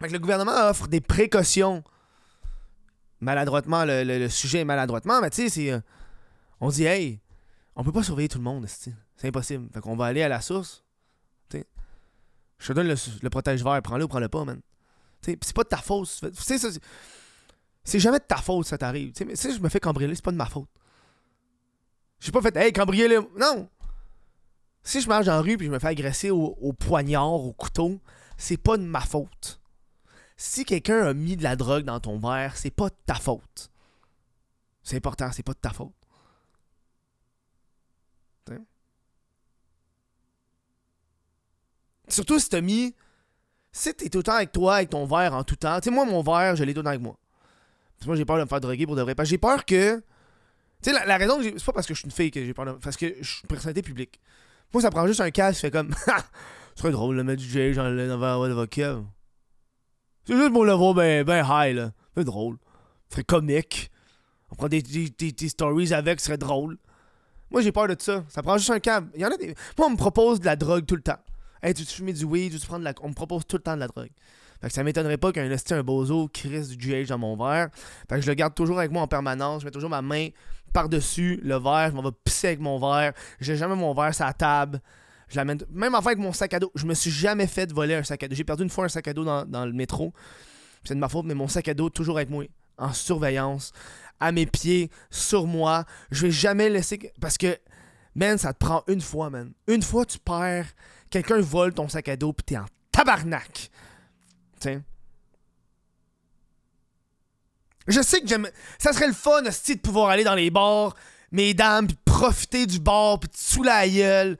Que 0.00 0.12
le 0.12 0.18
gouvernement 0.18 0.68
offre 0.70 0.88
des 0.88 1.02
précautions. 1.02 1.84
Maladroitement, 3.20 3.84
le, 3.86 4.28
sujet 4.28 4.60
est 4.60 4.64
maladroitement, 4.64 5.20
mais 5.20 5.28
tu 5.28 5.48
sais. 5.48 5.72
Euh, 5.72 5.80
on 6.58 6.70
dit, 6.70 6.84
hey, 6.84 7.20
on 7.76 7.84
peut 7.84 7.92
pas 7.92 8.02
surveiller 8.02 8.28
tout 8.28 8.38
le 8.38 8.44
monde, 8.44 8.66
c'est 8.66 9.28
impossible. 9.28 9.68
Fait 9.72 9.80
qu'on 9.80 9.96
va 9.96 10.06
aller 10.06 10.22
à 10.22 10.28
la 10.28 10.40
source. 10.40 10.84
sais. 11.52 11.66
Je 12.58 12.68
te 12.68 12.72
donne 12.72 12.88
le, 12.88 13.30
protège-vert, 13.30 13.80
prends-le 13.82 14.04
ou 14.04 14.08
prends-le 14.08 14.28
pas, 14.28 14.44
man. 14.44 14.60
C'est 15.22 15.36
pas 15.52 15.64
de 15.64 15.68
ta 15.68 15.76
faute. 15.76 16.08
C'est 17.84 17.98
jamais 17.98 18.18
de 18.18 18.24
ta 18.24 18.36
faute, 18.36 18.66
ça 18.66 18.78
t'arrive. 18.78 19.12
Si 19.34 19.54
je 19.54 19.60
me 19.60 19.68
fais 19.68 19.80
cambrioler, 19.80 20.14
c'est 20.14 20.24
pas 20.24 20.32
de 20.32 20.36
ma 20.36 20.46
faute. 20.46 20.68
J'ai 22.20 22.32
pas 22.32 22.40
fait, 22.40 22.56
hey, 22.56 22.72
cambrioler. 22.72 23.18
Non! 23.38 23.68
Si 24.82 25.02
je 25.02 25.08
marche 25.08 25.26
la 25.26 25.42
rue 25.42 25.56
et 25.60 25.64
je 25.64 25.70
me 25.70 25.78
fais 25.78 25.88
agresser 25.88 26.30
au, 26.30 26.56
au 26.60 26.72
poignard, 26.72 27.32
au 27.32 27.52
couteau, 27.52 28.00
c'est 28.38 28.56
pas 28.56 28.78
de 28.78 28.82
ma 28.82 29.00
faute 29.00 29.59
si 30.42 30.64
quelqu'un 30.64 31.04
a 31.04 31.12
mis 31.12 31.36
de 31.36 31.42
la 31.42 31.54
drogue 31.54 31.84
dans 31.84 32.00
ton 32.00 32.18
verre, 32.18 32.56
c'est 32.56 32.70
pas 32.70 32.88
de 32.88 32.94
ta 33.04 33.14
faute. 33.14 33.70
C'est 34.82 34.96
important, 34.96 35.30
c'est 35.32 35.42
pas 35.42 35.52
de 35.52 35.58
ta 35.58 35.68
faute. 35.68 35.92
Surtout 42.08 42.38
si 42.40 42.48
t'as 42.48 42.62
mis. 42.62 42.94
Si 43.70 43.94
t'es 43.94 44.08
tout 44.08 44.18
le 44.18 44.24
temps 44.24 44.34
avec 44.34 44.50
toi, 44.50 44.76
avec 44.76 44.88
ton 44.88 45.04
verre 45.04 45.34
en 45.34 45.44
tout 45.44 45.56
temps. 45.56 45.78
Tu 45.78 45.84
sais, 45.84 45.94
moi, 45.94 46.06
mon 46.06 46.22
verre, 46.22 46.56
je 46.56 46.64
l'ai 46.64 46.72
tout 46.72 46.80
le 46.80 46.84
temps 46.84 46.90
avec 46.90 47.02
moi. 47.02 47.18
Parce 47.92 48.04
que 48.04 48.06
moi, 48.06 48.16
j'ai 48.16 48.24
peur 48.24 48.38
de 48.38 48.42
me 48.42 48.48
faire 48.48 48.60
droguer 48.62 48.86
pour 48.86 48.96
de 48.96 49.02
vrai. 49.02 49.14
Parce 49.14 49.28
que 49.28 49.30
j'ai 49.30 49.38
peur 49.38 49.66
que. 49.66 50.02
Tu 50.82 50.90
sais, 50.90 51.06
la, 51.06 51.16
raison. 51.18 51.40
C'est 51.42 51.64
pas 51.66 51.72
parce 51.72 51.86
que 51.86 51.92
je 51.92 51.98
suis 51.98 52.06
une 52.06 52.12
fille 52.12 52.30
que 52.30 52.42
j'ai 52.42 52.54
peur 52.54 52.64
de. 52.64 52.72
Parce 52.72 52.96
que 52.96 53.14
je 53.20 53.28
suis 53.30 53.42
une 53.42 53.48
personnalité 53.48 53.82
publique. 53.82 54.18
Moi, 54.72 54.80
ça 54.80 54.90
prend 54.90 55.06
juste 55.06 55.20
un 55.20 55.30
casque, 55.30 55.60
fait 55.60 55.70
comme. 55.70 55.94
Ce 56.74 56.82
serait 56.82 56.92
drôle 56.92 57.18
de 57.18 57.22
mettre 57.22 57.42
du 57.42 57.48
J 57.48 57.74
dans 57.74 57.90
le 57.90 58.16
verre 58.16 58.40
de 58.40 58.54
vodka. 58.54 59.00
C'est 60.30 60.36
juste 60.36 60.52
pour 60.52 60.64
le 60.64 60.72
voir 60.74 60.94
ben, 60.94 61.24
ben 61.24 61.44
high, 61.44 61.74
là. 61.74 61.90
C'est 62.16 62.22
drôle. 62.22 62.56
Ce 63.08 63.14
serait 63.14 63.24
comique. 63.24 63.90
On 64.52 64.54
prend 64.54 64.68
des, 64.68 64.80
des, 64.80 65.48
stories 65.48 65.92
avec, 65.92 66.20
ce 66.20 66.26
serait 66.26 66.38
drôle. 66.38 66.78
Moi, 67.50 67.62
j'ai 67.62 67.72
peur 67.72 67.88
de 67.88 67.96
ça. 67.98 68.22
Ça 68.28 68.40
prend 68.40 68.56
juste 68.56 68.70
un 68.70 68.78
câble. 68.78 69.10
Il 69.16 69.22
y 69.22 69.26
en 69.26 69.30
a 69.32 69.36
des... 69.36 69.56
Moi, 69.76 69.88
on 69.88 69.90
me 69.90 69.96
propose 69.96 70.38
de 70.38 70.44
la 70.44 70.54
drogue 70.54 70.86
tout 70.86 70.94
le 70.94 71.02
temps. 71.02 71.18
Hey, 71.64 71.74
tu 71.74 71.84
fumes 71.84 72.12
du 72.12 72.24
weed, 72.24 72.56
tu 72.56 72.64
prends 72.64 72.78
de 72.78 72.84
la... 72.84 72.94
On 73.02 73.08
me 73.08 73.12
propose 73.12 73.44
tout 73.44 73.56
le 73.56 73.62
temps 73.64 73.74
de 73.74 73.80
la 73.80 73.88
drogue. 73.88 74.10
Fait 74.60 74.68
que 74.68 74.72
ça 74.72 74.84
m'étonnerait 74.84 75.16
pas 75.16 75.32
qu'un 75.32 75.50
un 75.50 75.82
bozo 75.82 76.28
crisse 76.28 76.68
du 76.68 76.76
GH 76.76 77.08
dans 77.08 77.18
mon 77.18 77.36
verre. 77.36 77.70
Fait 78.08 78.14
que 78.14 78.20
je 78.20 78.28
le 78.28 78.34
garde 78.34 78.54
toujours 78.54 78.78
avec 78.78 78.92
moi 78.92 79.02
en 79.02 79.08
permanence. 79.08 79.62
Je 79.62 79.64
mets 79.64 79.72
toujours 79.72 79.90
ma 79.90 80.02
main 80.02 80.28
par-dessus 80.72 81.40
le 81.42 81.56
verre. 81.56 81.88
Je 81.90 81.96
m'en 81.96 82.02
vais 82.02 82.16
pisser 82.22 82.46
avec 82.46 82.60
mon 82.60 82.78
verre. 82.78 83.14
J'ai 83.40 83.56
jamais 83.56 83.74
mon 83.74 83.94
verre 83.94 84.14
sur 84.14 84.26
la 84.26 84.32
table. 84.32 84.80
Je 85.30 85.36
l'amène. 85.36 85.62
Même 85.70 85.94
enfin 85.94 86.08
avec 86.08 86.18
mon 86.18 86.32
sac 86.32 86.52
à 86.54 86.58
dos. 86.58 86.72
Je 86.74 86.84
me 86.86 86.94
suis 86.94 87.10
jamais 87.10 87.46
fait 87.46 87.72
voler 87.72 87.94
un 87.94 88.02
sac 88.02 88.22
à 88.22 88.28
dos. 88.28 88.34
J'ai 88.34 88.44
perdu 88.44 88.64
une 88.64 88.70
fois 88.70 88.84
un 88.84 88.88
sac 88.88 89.06
à 89.08 89.14
dos 89.14 89.24
dans, 89.24 89.64
le 89.64 89.72
métro. 89.72 90.12
C'est 90.84 90.94
de 90.94 91.00
ma 91.00 91.08
faute, 91.08 91.24
mais 91.24 91.34
mon 91.34 91.48
sac 91.48 91.68
à 91.68 91.74
dos 91.74 91.88
toujours 91.88 92.16
avec 92.16 92.30
moi. 92.30 92.44
En 92.76 92.92
surveillance. 92.92 93.72
À 94.18 94.32
mes 94.32 94.46
pieds. 94.46 94.90
Sur 95.10 95.46
moi. 95.46 95.84
Je 96.10 96.26
vais 96.26 96.32
jamais 96.32 96.68
laisser. 96.68 97.12
Parce 97.20 97.38
que, 97.38 97.56
man, 98.16 98.38
ça 98.38 98.52
te 98.52 98.58
prend 98.58 98.82
une 98.88 99.00
fois, 99.00 99.30
man. 99.30 99.52
Une 99.68 99.82
fois, 99.82 100.04
tu 100.04 100.18
perds. 100.18 100.66
Quelqu'un 101.10 101.40
vole 101.40 101.74
ton 101.74 101.88
sac 101.88 102.08
à 102.08 102.16
dos, 102.16 102.32
puis 102.32 102.44
t'es 102.44 102.56
en 102.56 102.66
tabarnak. 102.90 103.70
Tiens. 104.58 104.82
Je 107.86 108.00
sais 108.02 108.20
que 108.20 108.26
j'aime. 108.26 108.48
Ça 108.78 108.92
serait 108.92 109.08
le 109.08 109.12
fun 109.12 109.44
aussi 109.46 109.76
de 109.76 109.80
pouvoir 109.80 110.10
aller 110.10 110.24
dans 110.24 110.34
les 110.34 110.50
bars, 110.50 110.94
mesdames, 111.32 111.86
puis 111.86 111.98
profiter 112.04 112.66
du 112.66 112.78
bar, 112.78 113.18
puis 113.18 113.30
sous 113.34 113.62
la 113.62 113.88
gueule. 113.88 114.38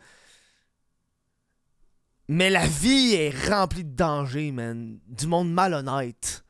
Mais 2.32 2.48
la 2.48 2.64
vie 2.64 3.14
est 3.14 3.48
remplie 3.48 3.82
de 3.82 3.92
dangers, 3.92 4.52
man. 4.52 5.00
Du 5.08 5.26
monde 5.26 5.52
malhonnête. 5.52 6.44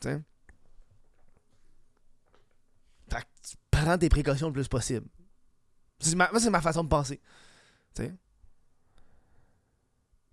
Tu 0.00 0.08
sais? 0.08 0.20
Fait 3.08 3.20
que 3.20 3.48
tu 3.48 3.56
prends 3.70 3.96
tes 3.96 4.08
précautions 4.08 4.48
le 4.48 4.52
plus 4.52 4.66
possible. 4.66 5.06
Ma, 6.16 6.28
c'est 6.40 6.50
ma 6.50 6.60
façon 6.60 6.82
de 6.82 6.88
penser. 6.88 7.20
Tu 7.94 8.02
sais? 8.02 8.14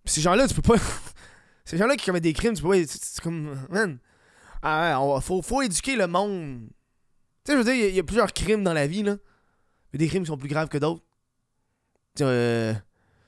ces 0.05 0.21
gens-là, 0.21 0.47
tu 0.47 0.55
peux 0.55 0.63
pas. 0.63 0.81
ces 1.65 1.77
gens-là 1.77 1.97
qui 1.97 2.07
commettent 2.07 2.23
des 2.23 2.33
crimes, 2.33 2.55
tu 2.55 2.63
peux 2.63 2.69
pas. 2.69 2.83
C'est 2.87 3.21
comme. 3.21 3.63
Man. 3.69 3.99
Ah, 4.63 4.97
on, 4.99 5.21
faut, 5.21 5.43
faut 5.43 5.61
éduquer 5.61 5.95
le 5.95 6.07
monde. 6.07 6.67
Tu 7.43 7.51
sais, 7.51 7.53
je 7.53 7.57
veux 7.59 7.63
dire, 7.63 7.75
il 7.75 7.93
y, 7.93 7.99
a 7.99 8.03
plusieurs 8.03 8.33
crimes 8.33 8.63
dans 8.63 8.73
la 8.73 8.87
vie, 8.87 9.03
là. 9.03 9.17
Il 9.93 10.01
y 10.01 10.03
a 10.03 10.05
des 10.05 10.07
crimes 10.07 10.23
qui 10.23 10.29
sont 10.29 10.37
plus 10.37 10.49
graves 10.49 10.67
que 10.67 10.79
d'autres. 10.79 11.03
Tu 12.15 12.23
euh, 12.23 12.73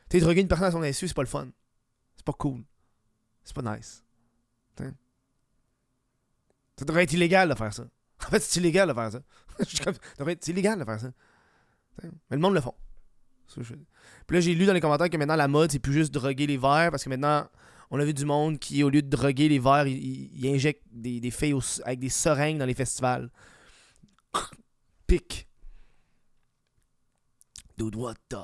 T'es 0.10 0.20
drogué 0.20 0.42
une 0.42 0.48
personne 0.48 0.68
à 0.68 0.72
son 0.72 0.84
insu, 0.84 1.08
c'est 1.08 1.14
pas 1.14 1.24
le 1.24 1.28
fun. 1.28 1.48
C'est 2.16 2.26
pas 2.26 2.34
cool. 2.34 2.64
C'est 3.44 3.56
pas 3.56 3.76
nice. 3.76 4.04
Ça 6.78 6.86
devrait 6.86 7.04
être 7.04 7.14
illégal 7.14 7.50
de 7.50 7.56
faire 7.56 7.74
ça. 7.74 7.86
En 8.28 8.30
fait, 8.30 8.40
c'est 8.42 8.60
illégal 8.60 8.88
de 8.88 8.94
faire 8.94 9.12
ça. 9.12 9.20
c'est 9.60 10.48
illégal 10.50 10.80
de 10.80 10.86
faire 10.86 11.00
ça. 11.00 11.12
Mais 12.04 12.10
le 12.32 12.38
monde 12.38 12.54
le 12.54 12.62
font. 12.62 12.74
Puis 13.56 13.66
là, 14.30 14.40
j'ai 14.40 14.54
lu 14.54 14.66
dans 14.66 14.74
les 14.74 14.82
commentaires 14.82 15.10
que 15.10 15.18
maintenant, 15.18 15.36
la 15.36 15.48
mode, 15.48 15.72
c'est 15.72 15.80
plus 15.80 15.94
juste 15.94 16.14
droguer 16.14 16.48
les 16.48 16.58
verres 16.58 16.92
parce 16.92 17.04
que 17.04 17.10
maintenant, 17.10 17.48
on 17.90 18.00
a 18.00 18.06
vu 18.06 18.14
du 18.14 18.26
monde 18.26 18.60
qui, 18.60 18.84
au 18.84 18.90
lieu 18.90 19.02
de 19.02 19.10
droguer 19.10 19.50
les 19.50 19.60
verres, 19.60 19.88
il, 19.88 20.48
injecte 20.48 20.84
des, 20.92 21.20
des 21.20 21.32
filles 21.32 21.58
avec 21.86 22.00
des 22.00 22.10
seringues 22.10 22.58
dans 22.58 22.66
les 22.66 22.74
festivals. 22.74 23.30
Pic. 25.08 25.48
Dude, 27.78 27.96
what 27.96 28.16
the 28.30 28.38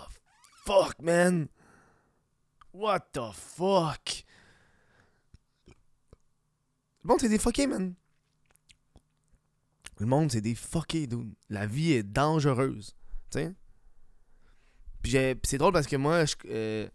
fuck, 0.65 1.01
man? 1.01 1.49
What 2.73 3.01
the 3.13 3.31
fuck? 3.31 4.25
Le 7.03 7.07
monde, 7.07 7.19
c'est 7.19 7.29
des 7.29 7.37
fuckés, 7.37 7.67
man. 7.67 7.93
Le 9.99 10.05
monde, 10.07 10.31
c'est 10.31 10.41
des 10.41 10.55
fuckés, 10.55 11.05
dude. 11.05 11.33
La 11.49 11.67
vie 11.67 11.93
est 11.93 12.03
dangereuse. 12.03 12.95
Tu 13.29 13.39
sais? 13.39 13.53
Puis 15.03 15.13
c'est 15.43 15.57
drôle 15.57 15.73
parce 15.73 15.85
que 15.85 15.97
moi, 15.97 16.23
euh, 16.45 16.87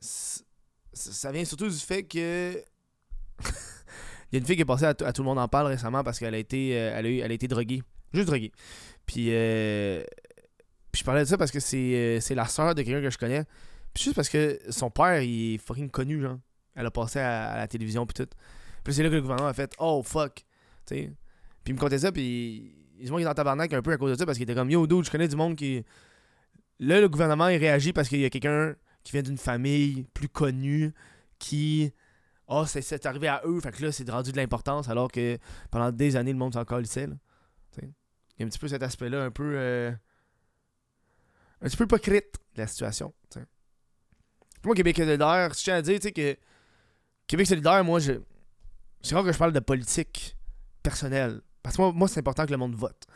ça 0.00 1.32
vient 1.32 1.44
surtout 1.44 1.68
du 1.68 1.76
fait 1.76 2.02
que. 2.02 2.62
Il 4.32 4.36
y 4.36 4.36
a 4.36 4.38
une 4.38 4.46
fille 4.46 4.56
qui 4.56 4.62
est 4.62 4.66
passée 4.66 4.84
à, 4.84 4.94
tout 4.94 5.22
le 5.22 5.24
monde 5.24 5.40
en 5.40 5.48
parle 5.48 5.66
récemment 5.66 6.04
parce 6.04 6.20
qu'elle 6.20 6.34
a 6.34 6.38
été, 6.38 6.78
euh, 6.78 6.92
elle 6.96 7.32
été 7.32 7.48
droguée 7.48 7.82
Juste 8.14 8.28
drogué. 8.28 8.52
Puis, 9.04 9.26
euh, 9.30 10.04
puis 10.92 11.00
je 11.00 11.04
parlais 11.04 11.22
de 11.22 11.28
ça 11.28 11.36
parce 11.36 11.50
que 11.50 11.58
c'est, 11.58 12.20
c'est 12.20 12.36
la 12.36 12.46
sœur 12.46 12.76
de 12.76 12.82
quelqu'un 12.82 13.02
que 13.02 13.10
je 13.10 13.18
connais. 13.18 13.44
Puis 13.92 14.04
juste 14.04 14.16
parce 14.16 14.28
que 14.28 14.60
son 14.70 14.90
père, 14.90 15.22
il 15.22 15.54
est 15.54 15.58
fucking 15.58 15.90
connu, 15.90 16.20
genre. 16.20 16.38
Elle 16.74 16.86
a 16.86 16.90
passé 16.90 17.18
à, 17.18 17.56
la 17.56 17.68
télévision, 17.68 18.06
puis 18.06 18.24
tout. 18.24 18.30
Puis 18.84 18.94
c'est 18.94 19.02
là 19.02 19.08
que 19.08 19.14
le 19.14 19.20
gouvernement 19.20 19.48
a 19.48 19.54
fait 19.54 19.72
Oh 19.78 20.02
fuck. 20.02 20.44
Sais. 20.86 21.12
Puis 21.64 21.72
il 21.72 21.74
me 21.74 21.78
contait 21.78 21.98
ça, 21.98 22.12
puis 22.12 22.74
il 22.98 23.06
se 23.08 23.12
qu'il 23.12 23.22
est 23.22 23.26
en 23.26 23.34
tabarnak 23.34 23.72
un 23.72 23.82
peu 23.82 23.92
à 23.92 23.96
cause 23.96 24.12
de 24.12 24.16
ça 24.16 24.26
parce 24.26 24.38
qu'il 24.38 24.44
était 24.44 24.54
comme 24.54 24.70
Yo, 24.70 24.86
dude, 24.86 25.04
je 25.04 25.10
connais 25.10 25.28
du 25.28 25.36
monde 25.36 25.56
qui. 25.56 25.84
Là, 26.78 27.00
le 27.00 27.08
gouvernement, 27.08 27.48
il 27.48 27.58
réagit 27.58 27.92
parce 27.92 28.08
qu'il 28.08 28.20
y 28.20 28.24
a 28.24 28.30
quelqu'un 28.30 28.74
qui 29.04 29.12
vient 29.12 29.22
d'une 29.22 29.38
famille 29.38 30.06
plus 30.14 30.28
connue 30.28 30.92
qui. 31.38 31.92
Oh, 32.46 32.64
c'est, 32.66 33.06
arrivé 33.06 33.28
à 33.28 33.42
eux, 33.44 33.60
fait 33.60 33.70
que 33.70 33.82
là, 33.84 33.92
c'est 33.92 34.08
rendu 34.10 34.32
de 34.32 34.36
l'importance 34.36 34.88
alors 34.88 35.10
que 35.10 35.38
pendant 35.70 35.92
des 35.92 36.16
années, 36.16 36.32
le 36.32 36.38
monde 36.38 36.54
s'en 36.54 36.64
calissait, 36.64 37.06
là. 37.06 37.14
Il 37.82 38.42
y 38.42 38.42
a 38.42 38.46
un 38.46 38.48
petit 38.48 38.58
peu 38.58 38.68
cet 38.68 38.82
aspect-là, 38.82 39.24
un 39.24 39.30
peu. 39.30 39.52
euh, 39.54 39.92
un 41.60 41.66
petit 41.66 41.76
peu 41.76 41.84
hypocrite 41.84 42.36
de 42.54 42.62
la 42.62 42.66
situation, 42.66 43.12
tu 43.30 43.38
sais. 43.38 43.44
Puis 43.44 43.59
Moi, 44.64 44.74
Québec 44.74 44.96
solidaire, 44.96 45.54
si 45.54 45.60
je 45.60 45.64
tiens 45.64 45.76
à 45.76 45.82
dire, 45.82 45.98
que 45.98 46.36
Québec 47.26 47.46
solidaire, 47.46 47.84
moi, 47.84 47.98
je. 48.00 48.12
C'est 49.02 49.14
rare 49.14 49.24
que 49.24 49.32
je 49.32 49.38
parle 49.38 49.52
de 49.52 49.60
politique 49.60 50.36
personnelle. 50.82 51.40
Parce 51.62 51.76
que 51.76 51.82
moi, 51.82 51.92
moi 51.92 52.08
c'est 52.08 52.20
important 52.20 52.44
que 52.44 52.50
le 52.50 52.56
monde 52.56 52.74
vote. 52.74 53.06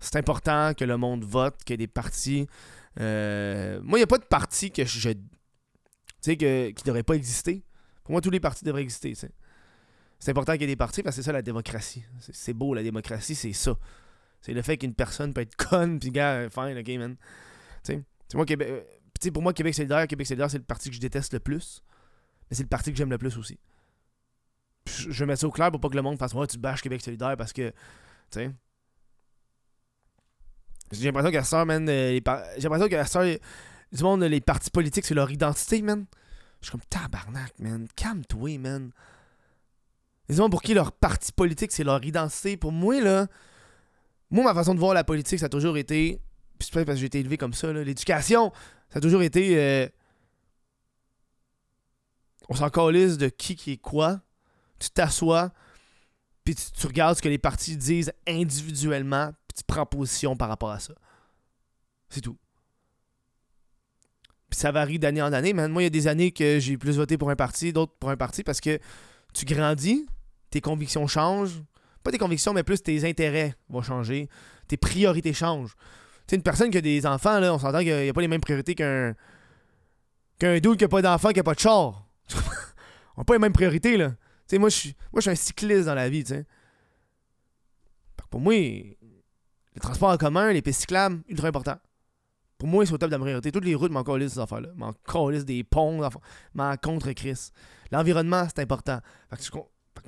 C'est 0.00 0.16
important 0.16 0.74
que 0.74 0.84
le 0.84 0.96
monde 0.96 1.24
vote, 1.24 1.62
qu'il 1.64 1.74
y 1.74 1.74
ait 1.74 1.78
des 1.78 1.86
partis. 1.86 2.46
Euh, 3.00 3.80
moi, 3.82 3.98
il 3.98 4.00
n'y 4.00 4.04
a 4.04 4.08
pas 4.08 4.18
de 4.18 4.24
parti 4.24 4.70
que 4.70 4.84
je. 4.84 5.10
Tu 5.10 5.18
sais, 6.20 6.36
que, 6.36 6.70
qui 6.70 6.82
ne 6.82 6.86
devrait 6.86 7.02
pas 7.02 7.14
exister. 7.14 7.64
Pour 8.02 8.12
moi, 8.12 8.20
tous 8.20 8.30
les 8.30 8.40
partis 8.40 8.64
devraient 8.64 8.82
exister. 8.82 9.14
C'est 10.18 10.30
important 10.30 10.52
qu'il 10.52 10.62
y 10.62 10.64
ait 10.64 10.68
des 10.68 10.76
partis 10.76 11.02
parce 11.02 11.16
que 11.16 11.22
c'est 11.22 11.26
ça 11.26 11.32
la 11.32 11.42
démocratie. 11.42 12.04
C'est- 12.20 12.52
beau, 12.52 12.74
la 12.74 12.82
démocratie, 12.82 13.34
c'est 13.34 13.52
ça. 13.52 13.76
C'est 14.40 14.52
le 14.52 14.62
fait 14.62 14.76
qu'une 14.76 14.94
personne 14.94 15.32
peut 15.32 15.40
être 15.40 15.56
conne, 15.56 15.98
puis 15.98 16.10
gars, 16.10 16.48
fine, 16.50 16.78
ok, 16.78 16.88
man. 16.98 17.16
Tu 17.82 17.94
sais, 17.94 18.02
moi, 18.34 18.44
Québec. 18.44 18.86
Pour 19.30 19.42
moi, 19.42 19.52
Québec 19.52 19.74
solidaire, 19.74 20.06
Québec 20.06 20.26
solidaire, 20.26 20.50
c'est 20.50 20.58
le 20.58 20.64
parti 20.64 20.88
que 20.90 20.96
je 20.96 21.00
déteste 21.00 21.32
le 21.32 21.40
plus. 21.40 21.82
Mais 22.50 22.56
c'est 22.56 22.62
le 22.62 22.68
parti 22.68 22.90
que 22.90 22.96
j'aime 22.98 23.10
le 23.10 23.18
plus 23.18 23.36
aussi. 23.38 23.58
Je 24.86 25.24
mets 25.24 25.36
ça 25.36 25.46
au 25.46 25.50
clair 25.50 25.70
pour 25.70 25.80
pas 25.80 25.88
que 25.88 25.96
le 25.96 26.02
monde 26.02 26.18
fasse 26.18 26.34
Ouais, 26.34 26.46
tu 26.46 26.58
bâches 26.58 26.82
Québec 26.82 27.00
solidaire 27.00 27.36
parce 27.36 27.52
que. 27.52 27.70
Tu 27.70 27.74
sais. 28.40 28.50
J'ai 30.92 31.04
l'impression 31.06 31.30
qu'à 31.30 31.44
ça, 31.44 31.64
man. 31.64 31.88
euh, 31.88 32.20
J'ai 32.56 32.62
l'impression 32.62 32.88
qu'à 32.88 33.06
ça, 33.06 33.24
du 33.24 34.02
monde, 34.02 34.22
les 34.22 34.40
partis 34.40 34.70
politiques, 34.70 35.04
c'est 35.06 35.14
leur 35.14 35.30
identité, 35.30 35.80
man. 35.82 36.04
Je 36.60 36.66
suis 36.66 36.72
comme 36.72 36.84
tabarnak, 36.88 37.58
man. 37.58 37.86
Calme-toi, 37.96 38.58
man. 38.58 38.90
Les 40.28 40.36
gens 40.36 40.48
pour 40.48 40.62
qui 40.62 40.74
leur 40.74 40.92
parti 40.92 41.32
politique, 41.32 41.72
c'est 41.72 41.84
leur 41.84 42.02
identité. 42.04 42.56
Pour 42.56 42.72
moi, 42.72 43.00
là. 43.00 43.26
Moi, 44.30 44.44
ma 44.44 44.54
façon 44.54 44.74
de 44.74 44.80
voir 44.80 44.94
la 44.94 45.04
politique, 45.04 45.38
ça 45.38 45.46
a 45.46 45.50
toujours 45.50 45.76
été. 45.76 46.20
C'est 46.64 46.72
peut-être 46.72 46.86
parce 46.86 46.96
que 46.96 47.00
j'ai 47.00 47.06
été 47.06 47.20
élevé 47.20 47.36
comme 47.36 47.54
ça, 47.54 47.72
là. 47.72 47.82
L'éducation, 47.84 48.52
ça 48.90 48.98
a 48.98 49.00
toujours 49.00 49.22
été. 49.22 49.58
euh, 49.58 49.88
on 52.48 52.54
s'en 52.54 52.70
calisse 52.70 53.16
de 53.18 53.28
qui 53.28 53.56
qui 53.56 53.72
est 53.72 53.76
quoi. 53.76 54.20
Tu 54.78 54.90
t'assois, 54.90 55.52
puis 56.44 56.54
tu, 56.54 56.64
tu 56.72 56.86
regardes 56.86 57.16
ce 57.16 57.22
que 57.22 57.28
les 57.28 57.38
partis 57.38 57.76
disent 57.76 58.12
individuellement, 58.26 59.32
puis 59.48 59.56
tu 59.58 59.64
prends 59.64 59.86
position 59.86 60.36
par 60.36 60.48
rapport 60.48 60.70
à 60.70 60.80
ça. 60.80 60.94
C'est 62.10 62.20
tout. 62.20 62.38
Puis 64.50 64.60
ça 64.60 64.70
varie 64.70 64.98
d'année 64.98 65.22
en 65.22 65.32
année, 65.32 65.52
man. 65.52 65.70
Moi, 65.70 65.82
il 65.82 65.84
y 65.84 65.86
a 65.86 65.90
des 65.90 66.06
années 66.06 66.32
que 66.32 66.58
j'ai 66.58 66.76
plus 66.76 66.96
voté 66.96 67.18
pour 67.18 67.30
un 67.30 67.36
parti, 67.36 67.72
d'autres 67.72 67.94
pour 67.98 68.10
un 68.10 68.16
parti, 68.16 68.42
parce 68.42 68.60
que 68.60 68.78
tu 69.32 69.44
grandis, 69.44 70.06
tes 70.50 70.60
convictions 70.60 71.06
changent. 71.06 71.62
Pas 72.02 72.10
tes 72.10 72.18
convictions, 72.18 72.52
mais 72.52 72.62
plus 72.62 72.82
tes 72.82 73.08
intérêts 73.08 73.54
vont 73.68 73.80
changer. 73.82 74.28
Tes 74.68 74.76
priorités 74.76 75.32
changent. 75.32 75.74
Sais, 76.26 76.36
une 76.36 76.42
personne 76.42 76.70
qui 76.70 76.78
a 76.78 76.80
des 76.80 77.06
enfants, 77.06 77.38
là, 77.38 77.52
on 77.52 77.58
s'entend 77.58 77.80
qu'il 77.80 77.96
n'y 77.96 78.08
a 78.08 78.12
pas 78.12 78.20
les 78.20 78.28
mêmes 78.28 78.40
priorités 78.40 78.74
qu'un 78.74 79.14
qu'un 80.38 80.58
dude 80.58 80.76
qui 80.76 80.84
a 80.84 80.88
pas 80.88 81.02
d'enfant, 81.02 81.30
qui 81.30 81.40
a 81.40 81.44
pas 81.44 81.54
de 81.54 81.60
char. 81.60 82.08
on 83.16 83.20
n'a 83.20 83.24
pas 83.24 83.34
les 83.34 83.38
mêmes 83.38 83.52
priorités, 83.52 83.96
là. 83.96 84.10
Tu 84.10 84.16
sais, 84.56 84.58
moi, 84.58 84.68
je 84.68 84.74
suis 84.76 85.30
un 85.30 85.34
cycliste 85.34 85.86
dans 85.86 85.94
la 85.94 86.08
vie, 86.08 86.24
tu 86.24 86.34
sais. 86.34 86.46
Pour 88.30 88.40
moi, 88.40 88.54
les 88.54 89.80
transports 89.80 90.10
en 90.10 90.16
commun, 90.16 90.52
les 90.52 90.62
pistes 90.62 90.80
cyclables, 90.80 91.22
ultra 91.28 91.48
important. 91.48 91.76
Pour 92.58 92.68
moi, 92.68 92.86
c'est 92.86 92.92
au 92.92 92.98
top 92.98 93.10
de 93.10 93.14
la 93.14 93.20
priorité. 93.20 93.52
Toutes 93.52 93.64
les 93.64 93.74
routes 93.74 93.92
m'en 93.92 94.04
ces 94.04 94.38
affaires-là. 94.38 94.70
M'en 94.74 94.92
des 95.44 95.64
ponts, 95.64 96.08
m'en 96.54 96.76
contre 96.76 97.12
Chris. 97.12 97.50
L'environnement, 97.90 98.46
c'est 98.48 98.62
important. 98.62 99.00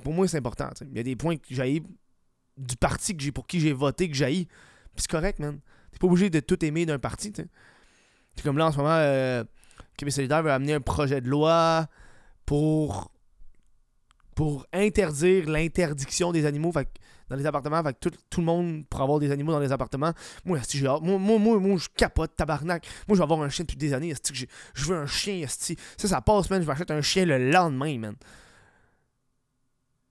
Pour 0.03 0.13
moi, 0.13 0.27
c'est 0.27 0.37
important. 0.37 0.69
Il 0.81 0.97
y 0.97 0.99
a 0.99 1.03
des 1.03 1.15
points 1.15 1.37
que 1.37 1.45
j'ai 1.49 1.83
du 2.57 2.75
parti 2.75 3.15
que 3.15 3.29
pour 3.29 3.45
qui 3.45 3.59
j'ai 3.59 3.73
voté, 3.73 4.09
que 4.09 4.15
j'ai. 4.15 4.47
C'est 4.95 5.09
correct, 5.09 5.39
man. 5.39 5.59
T'es 5.91 5.99
pas 5.99 6.07
obligé 6.07 6.29
de 6.29 6.39
tout 6.39 6.63
aimer 6.65 6.85
d'un 6.85 6.99
parti, 6.99 7.31
tu. 7.31 7.43
C'est 8.35 8.43
comme 8.43 8.57
là, 8.57 8.67
en 8.67 8.71
ce 8.71 8.77
moment, 8.77 8.91
euh, 8.91 9.43
Québec 9.97 10.13
solidaire 10.13 10.43
veut 10.43 10.51
amener 10.51 10.73
un 10.73 10.81
projet 10.81 11.21
de 11.21 11.27
loi 11.27 11.87
pour 12.45 13.11
pour 14.35 14.67
interdire 14.71 15.49
l'interdiction 15.49 16.31
des 16.31 16.45
animaux 16.45 16.71
dans 17.27 17.35
les 17.35 17.45
appartements. 17.47 17.81
Fait 17.81 17.99
tout, 17.99 18.11
tout 18.29 18.39
le 18.39 18.45
monde 18.45 18.85
pour 18.87 19.01
avoir 19.01 19.17
des 19.17 19.31
animaux 19.31 19.51
dans 19.51 19.59
les 19.59 19.71
appartements. 19.71 20.13
Moi, 20.45 20.59
esti, 20.59 20.77
j'ai 20.77 20.85
moi, 20.85 20.99
moi, 20.99 21.39
moi, 21.39 21.59
moi, 21.59 21.77
je 21.79 21.87
capote, 21.95 22.35
tabarnak. 22.35 22.85
Moi, 23.07 23.15
je 23.15 23.19
vais 23.19 23.23
avoir 23.23 23.41
un 23.41 23.49
chien 23.49 23.65
depuis 23.65 23.77
des 23.77 23.93
années. 23.93 24.13
que 24.13 24.33
Je 24.75 24.85
veux 24.85 24.95
un 24.95 25.07
chien, 25.07 25.39
esti. 25.39 25.75
Ça, 25.97 26.07
ça 26.07 26.21
passe, 26.21 26.51
man. 26.51 26.61
Je 26.61 26.67
vais 26.67 26.71
acheter 26.71 26.93
un 26.93 27.01
chien 27.01 27.25
le 27.25 27.49
lendemain, 27.49 27.97
man. 27.97 28.15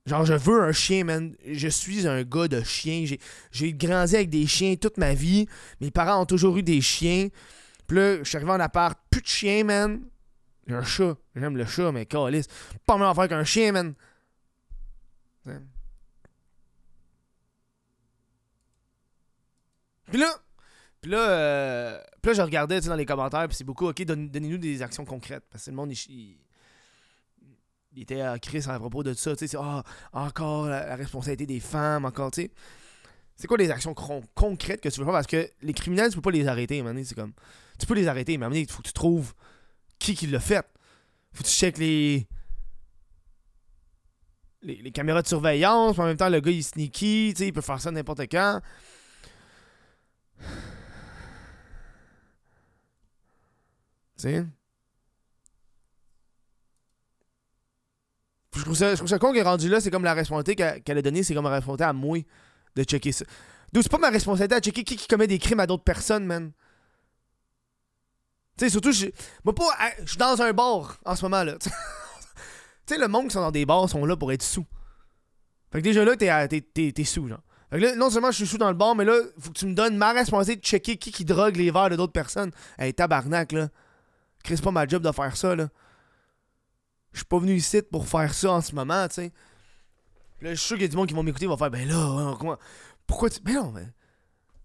Genre, 0.07 0.25
je 0.25 0.33
veux 0.33 0.63
un 0.63 0.71
chien, 0.71 1.03
man. 1.03 1.35
Je 1.45 1.67
suis 1.67 2.07
un 2.07 2.23
gars 2.23 2.47
de 2.47 2.63
chien. 2.63 3.05
J'ai, 3.51 3.73
grandi 3.73 4.15
avec 4.15 4.29
des 4.29 4.47
chiens 4.47 4.75
toute 4.77 4.97
ma 4.97 5.13
vie. 5.13 5.47
Mes 5.81 5.91
parents 5.91 6.21
ont 6.21 6.25
toujours 6.25 6.55
eu 6.55 6.63
des 6.63 6.79
chiens. 6.79 7.27
Puis 7.87 7.97
là, 7.97 8.17
je 8.19 8.23
suis 8.23 8.37
arrivé 8.37 8.51
en 8.51 8.59
appart, 8.61 8.97
plus 9.09 9.21
de 9.21 9.27
chien, 9.27 9.65
man. 9.65 10.01
J'ai 10.65 10.75
un 10.75 10.83
chat. 10.83 11.17
J'aime 11.35 11.57
le 11.57 11.65
chat, 11.65 11.91
mais 11.91 12.05
calice. 12.05 12.47
Pas 12.85 12.97
mieux 12.97 13.13
faire 13.13 13.27
qu'un 13.27 13.43
chien, 13.43 13.73
man. 13.73 13.93
Puis 20.05 20.19
là, 20.19 20.33
puis 21.01 21.11
là, 21.11 21.29
euh, 21.29 22.01
puis 22.21 22.29
là, 22.29 22.33
je 22.33 22.41
regardais 22.43 22.79
dans 22.79 22.95
les 22.95 23.05
commentaires, 23.05 23.45
puis 23.49 23.57
c'est 23.57 23.65
beaucoup, 23.65 23.89
ok, 23.89 24.01
donne- 24.05 24.29
donnez-nous 24.29 24.57
des 24.57 24.81
actions 24.81 25.03
concrètes. 25.03 25.43
Parce 25.51 25.65
que 25.65 25.71
le 25.71 25.75
monde, 25.75 25.91
il 27.97 28.03
était 28.03 28.21
à 28.21 28.37
Chris 28.37 28.63
à 28.67 28.77
propos 28.77 29.01
de 29.01 29.13
ça, 29.13 29.35
tu 29.35 29.47
sais, 29.47 29.57
ah, 29.59 29.83
encore 30.13 30.67
la, 30.67 30.95
responsabilité 30.95 31.47
des 31.47 31.59
femmes, 31.59 32.05
encore, 32.05 32.29
tu 32.29 32.43
sais. 32.43 32.51
C'est 33.35 33.47
quoi 33.47 33.57
les 33.57 33.71
actions 33.71 33.93
concrètes 33.93 34.81
que 34.81 34.89
tu 34.89 34.99
veux 34.99 35.05
faire? 35.05 35.13
Parce 35.13 35.27
que 35.27 35.49
les 35.61 35.73
criminels, 35.73 36.09
tu 36.09 36.15
peux 36.15 36.21
pas 36.21 36.31
les 36.31 36.47
arrêter, 36.47 36.81
donné, 36.81 37.03
c'est 37.03 37.15
comme. 37.15 37.33
Tu 37.79 37.85
peux 37.85 37.95
les 37.95 38.07
arrêter, 38.07 38.37
mais 38.37 38.45
à 38.45 38.47
un 38.47 38.49
moment 38.49 38.61
il 38.61 38.69
faut 38.69 38.81
que 38.81 38.87
tu 38.87 38.93
trouves 38.93 39.33
qui 39.99 40.15
qui 40.15 40.27
l'a 40.27 40.39
fait. 40.39 40.65
Faut 41.33 41.43
que 41.43 41.47
tu 41.49 41.53
checkes 41.53 41.77
les, 41.79 42.27
les. 44.61 44.91
caméras 44.91 45.23
de 45.23 45.27
surveillance, 45.27 45.93
puis 45.93 46.01
en 46.01 46.05
même 46.05 46.17
temps, 46.17 46.29
le 46.29 46.39
gars, 46.39 46.51
il 46.51 46.63
sneaky, 46.63 47.33
tu 47.35 47.39
sais, 47.39 47.47
il 47.47 47.53
peut 47.53 47.61
faire 47.61 47.81
ça 47.81 47.91
n'importe 47.91 48.21
quand. 48.21 48.61
Tu 50.39 50.45
sais? 54.17 54.45
Je 58.57 58.63
trouve, 58.63 58.75
ça, 58.75 58.91
je 58.91 58.95
trouve 58.95 59.07
ça 59.07 59.19
con 59.19 59.31
qu'elle 59.31 59.39
est 59.39 59.43
rendue 59.43 59.69
là, 59.69 59.79
c'est 59.79 59.91
comme 59.91 60.03
la 60.03 60.13
responsabilité 60.13 60.81
qu'elle 60.81 60.97
a 60.97 61.01
donnée, 61.01 61.23
c'est 61.23 61.33
comme 61.33 61.45
la 61.45 61.51
responsabilité 61.51 61.83
à 61.89 61.93
moi 61.93 62.19
de 62.75 62.83
checker 62.83 63.11
ça. 63.11 63.25
D'où 63.71 63.81
c'est 63.81 63.91
pas 63.91 63.97
ma 63.97 64.09
responsabilité 64.09 64.55
à 64.55 64.59
checker 64.59 64.83
qui, 64.83 64.95
qui 64.95 65.07
commet 65.07 65.27
des 65.27 65.39
crimes 65.39 65.59
à 65.59 65.67
d'autres 65.67 65.83
personnes, 65.83 66.25
man. 66.25 66.51
Tu 68.57 68.65
sais, 68.65 68.69
surtout, 68.69 68.91
je 68.91 69.07
moi 69.43 69.53
pas, 69.53 69.69
à- 69.77 69.91
je 70.03 70.09
suis 70.09 70.17
dans 70.17 70.41
un 70.41 70.51
bar 70.51 70.97
en 71.05 71.15
ce 71.15 71.23
moment, 71.23 71.43
là. 71.43 71.57
tu 71.59 71.69
sais, 72.87 72.97
le 72.97 73.07
monde 73.07 73.27
qui 73.27 73.33
sont 73.33 73.41
dans 73.41 73.51
des 73.51 73.65
bars 73.65 73.87
sont 73.87 74.05
là 74.05 74.15
pour 74.17 74.31
être 74.31 74.41
sous. 74.43 74.65
Fait 75.71 75.79
que 75.79 75.83
déjà 75.83 76.03
là, 76.03 76.15
t'es, 76.15 76.61
t'es, 76.91 77.03
sous, 77.03 77.27
genre. 77.27 77.41
Fait 77.69 77.79
que 77.79 77.83
là, 77.83 77.95
non 77.95 78.09
seulement 78.09 78.31
je 78.31 78.37
suis 78.37 78.47
sous 78.47 78.57
dans 78.57 78.69
le 78.69 78.75
bar, 78.75 78.95
mais 78.95 79.05
là, 79.05 79.19
faut 79.37 79.51
que 79.51 79.59
tu 79.59 79.65
me 79.67 79.73
donnes 79.73 79.97
ma 79.97 80.13
responsabilité 80.13 80.61
de 80.61 80.65
checker 80.65 80.97
qui 80.97 81.11
qui 81.11 81.25
drogue 81.25 81.57
les 81.57 81.69
verres 81.69 81.89
de 81.89 81.97
d'autres 81.97 82.13
personnes. 82.13 82.51
Hey, 82.79 82.93
tabarnak, 82.93 83.51
là. 83.51 83.69
Chris, 84.43 84.57
pas 84.63 84.71
ma 84.71 84.87
job 84.87 85.03
de 85.03 85.11
faire 85.11 85.35
ça, 85.35 85.55
là. 85.55 85.67
Je 87.11 87.19
suis 87.19 87.25
pas 87.25 87.39
venu 87.39 87.55
ici 87.55 87.81
pour 87.81 88.07
faire 88.07 88.33
ça 88.33 88.51
en 88.51 88.61
ce 88.61 88.75
moment, 88.75 89.07
tu 89.07 89.15
sais. 89.15 89.33
Là, 90.41 90.53
je 90.53 90.59
suis 90.59 90.67
sûr 90.67 90.75
qu'il 90.75 90.83
y 90.83 90.85
a 90.85 90.89
du 90.89 90.95
monde 90.95 91.07
qui 91.07 91.13
vont 91.13 91.23
m'écouter, 91.23 91.47
vont 91.47 91.57
faire, 91.57 91.71
ben 91.71 91.87
là, 91.87 92.35
comment... 92.39 92.57
pourquoi 93.07 93.29
tu. 93.29 93.41
Ben 93.41 93.55
non, 93.55 93.71
mais. 93.71 93.87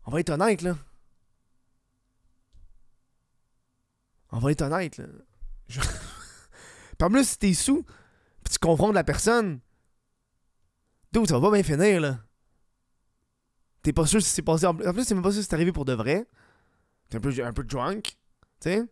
On 0.04 0.10
va 0.10 0.20
être 0.20 0.30
honnête, 0.30 0.62
là. 0.62 0.76
On 4.32 4.38
va 4.38 4.50
être 4.52 4.62
honnête, 4.62 4.98
là. 4.98 5.06
Je... 5.68 5.80
En 7.02 7.10
plus, 7.10 7.30
si 7.30 7.38
t'es 7.38 7.52
sous, 7.52 7.82
puis 8.44 8.52
tu 8.52 8.58
confrontes 8.60 8.94
la 8.94 9.02
personne, 9.02 9.58
d'où 11.10 11.26
ça 11.26 11.36
va 11.36 11.48
pas 11.48 11.54
bien 11.54 11.64
finir, 11.64 12.00
là. 12.00 12.20
T'es 13.82 13.92
pas 13.92 14.06
sûr 14.06 14.22
si 14.22 14.30
c'est 14.30 14.42
passé. 14.42 14.66
En 14.66 14.70
en 14.70 14.92
plus, 14.92 15.04
c'est 15.04 15.14
même 15.14 15.24
pas 15.24 15.32
sûr 15.32 15.42
si 15.42 15.48
c'est 15.48 15.54
arrivé 15.54 15.72
pour 15.72 15.84
de 15.84 15.94
vrai. 15.94 16.24
T'es 17.08 17.16
un 17.16 17.20
peu, 17.20 17.44
un 17.44 17.52
peu 17.52 17.64
drunk, 17.64 18.16
tu 18.60 18.70
sais. 18.70 18.84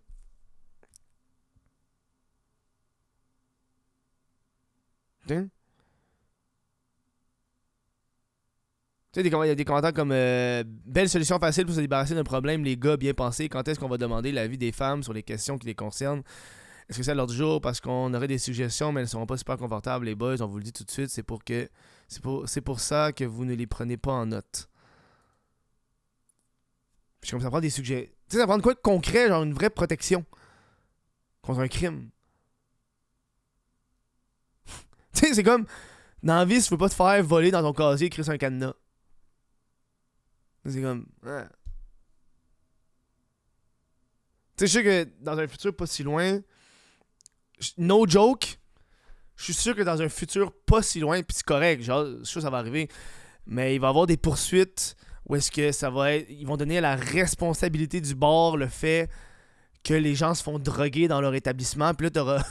Tu 9.13 9.21
sais? 9.21 9.23
Il 9.23 9.47
y 9.47 9.51
a 9.51 9.55
des 9.55 9.65
commentaires 9.65 9.93
comme 9.93 10.13
euh, 10.13 10.63
Belle 10.67 11.09
solution 11.09 11.39
facile 11.39 11.67
pour 11.67 11.75
se 11.75 11.81
débarrasser 11.81 12.15
d'un 12.15 12.25
problème, 12.25 12.65
les 12.65 12.77
gars 12.77 12.97
bien 12.97 13.13
pensés. 13.13 13.49
Quand 13.49 13.67
est-ce 13.67 13.81
qu'on 13.81 13.89
va 13.89 13.99
demander 13.99 14.31
l'avis 14.33 14.59
des 14.59 14.73
femmes 14.73 15.03
sur 15.03 15.13
les 15.13 15.23
questions 15.23 15.59
qui 15.59 15.67
les 15.67 15.75
concernent? 15.75 16.23
Est-ce 16.89 16.99
que 16.99 17.05
c'est 17.05 17.11
à 17.13 17.15
l'ordre 17.15 17.33
du 17.33 17.39
jour? 17.39 17.61
Parce 17.61 17.81
qu'on 17.81 18.13
aurait 18.15 18.29
des 18.29 18.39
suggestions, 18.39 18.93
mais 18.93 19.01
elles 19.01 19.07
ne 19.07 19.11
seront 19.11 19.27
pas 19.27 19.37
super 19.37 19.57
confortables, 19.57 20.07
les 20.07 20.15
boys 20.15 20.41
On 20.43 20.47
vous 20.47 20.59
le 20.59 20.65
dit 20.65 20.73
tout 20.73 20.85
de 20.85 20.91
suite, 20.91 21.11
c'est 21.11 21.23
pour 21.23 21.45
que. 21.45 21.69
C'est 22.09 22.23
pour, 22.23 22.49
c'est 22.49 22.61
pour 22.61 22.81
ça 22.81 23.13
que 23.13 23.25
vous 23.25 23.45
ne 23.45 23.55
les 23.55 23.67
prenez 23.67 23.97
pas 23.97 24.13
en 24.13 24.27
note. 24.27 24.69
Puis 27.21 27.31
comme 27.31 27.41
ça 27.41 27.51
prend 27.51 27.61
des 27.61 27.71
suggestions. 27.71 28.13
Tu 28.29 28.37
sais, 28.37 28.39
ça 28.39 28.47
prend 28.47 28.61
quoi 28.61 28.75
de 28.75 28.81
concret, 28.81 29.29
genre 29.29 29.43
une 29.43 29.55
vraie 29.55 29.71
protection 29.71 30.25
contre 31.43 31.61
un 31.61 31.69
crime. 31.69 32.11
tu 35.15 35.27
sais, 35.27 35.35
c'est 35.35 35.43
comme. 35.43 35.67
Dans 36.23 36.37
la 36.37 36.45
vie, 36.45 36.63
tu 36.63 36.69
peux 36.69 36.79
pas 36.79 36.89
te 36.89 36.95
faire 36.95 37.23
voler 37.25 37.51
dans 37.51 37.63
ton 37.63 37.73
casier 37.73 38.11
sur 38.13 38.29
un 38.29 38.39
cadenas. 38.39 38.75
C'est 40.67 40.83
comme. 40.83 41.07
ouais. 41.25 41.45
Tu 44.57 44.67
sais, 44.67 44.67
je 44.67 44.73
sais 44.73 44.85
que 44.85 45.11
dans 45.23 45.39
un 45.39 45.49
futur 45.49 45.75
pas 45.75 45.87
si 45.87 46.03
loin. 46.03 46.41
No 47.79 48.07
joke. 48.07 48.59
Je 49.37 49.45
suis 49.45 49.55
sûr 49.55 49.75
que 49.75 49.83
dans 49.83 50.03
un 50.03 50.09
futur 50.11 50.53
pas 50.67 50.83
si 50.83 51.01
loin, 51.01 51.23
puis 51.23 51.35
c'est 51.35 51.47
correct, 51.47 51.83
genre, 51.83 52.05
je 52.05 52.25
suis 52.25 52.27
sûr 52.27 52.41
que 52.41 52.45
ça 52.45 52.51
va 52.51 52.59
arriver. 52.59 52.89
Mais 53.47 53.75
il 53.75 53.81
va 53.81 53.87
y 53.87 53.91
avoir 53.91 54.07
des 54.07 54.19
poursuites 54.19 54.97
où 55.27 55.35
est-ce 55.35 55.51
que 55.51 55.73
ça 55.73 55.89
va 55.89 56.13
être. 56.13 56.29
Ils 56.29 56.47
vont 56.47 56.59
donner 56.59 56.79
la 56.81 56.95
responsabilité 56.95 58.03
du 58.03 58.15
bord 58.15 58.59
le 58.59 58.67
fait 58.67 59.09
que 59.83 59.95
les 59.95 60.15
gens 60.15 60.35
se 60.35 60.43
font 60.43 60.59
droguer 60.59 61.09
dans 61.09 61.23
leur 61.23 61.35
établissement. 61.35 61.95
Puis 61.95 62.05
là, 62.05 62.11
t'auras 62.11 62.45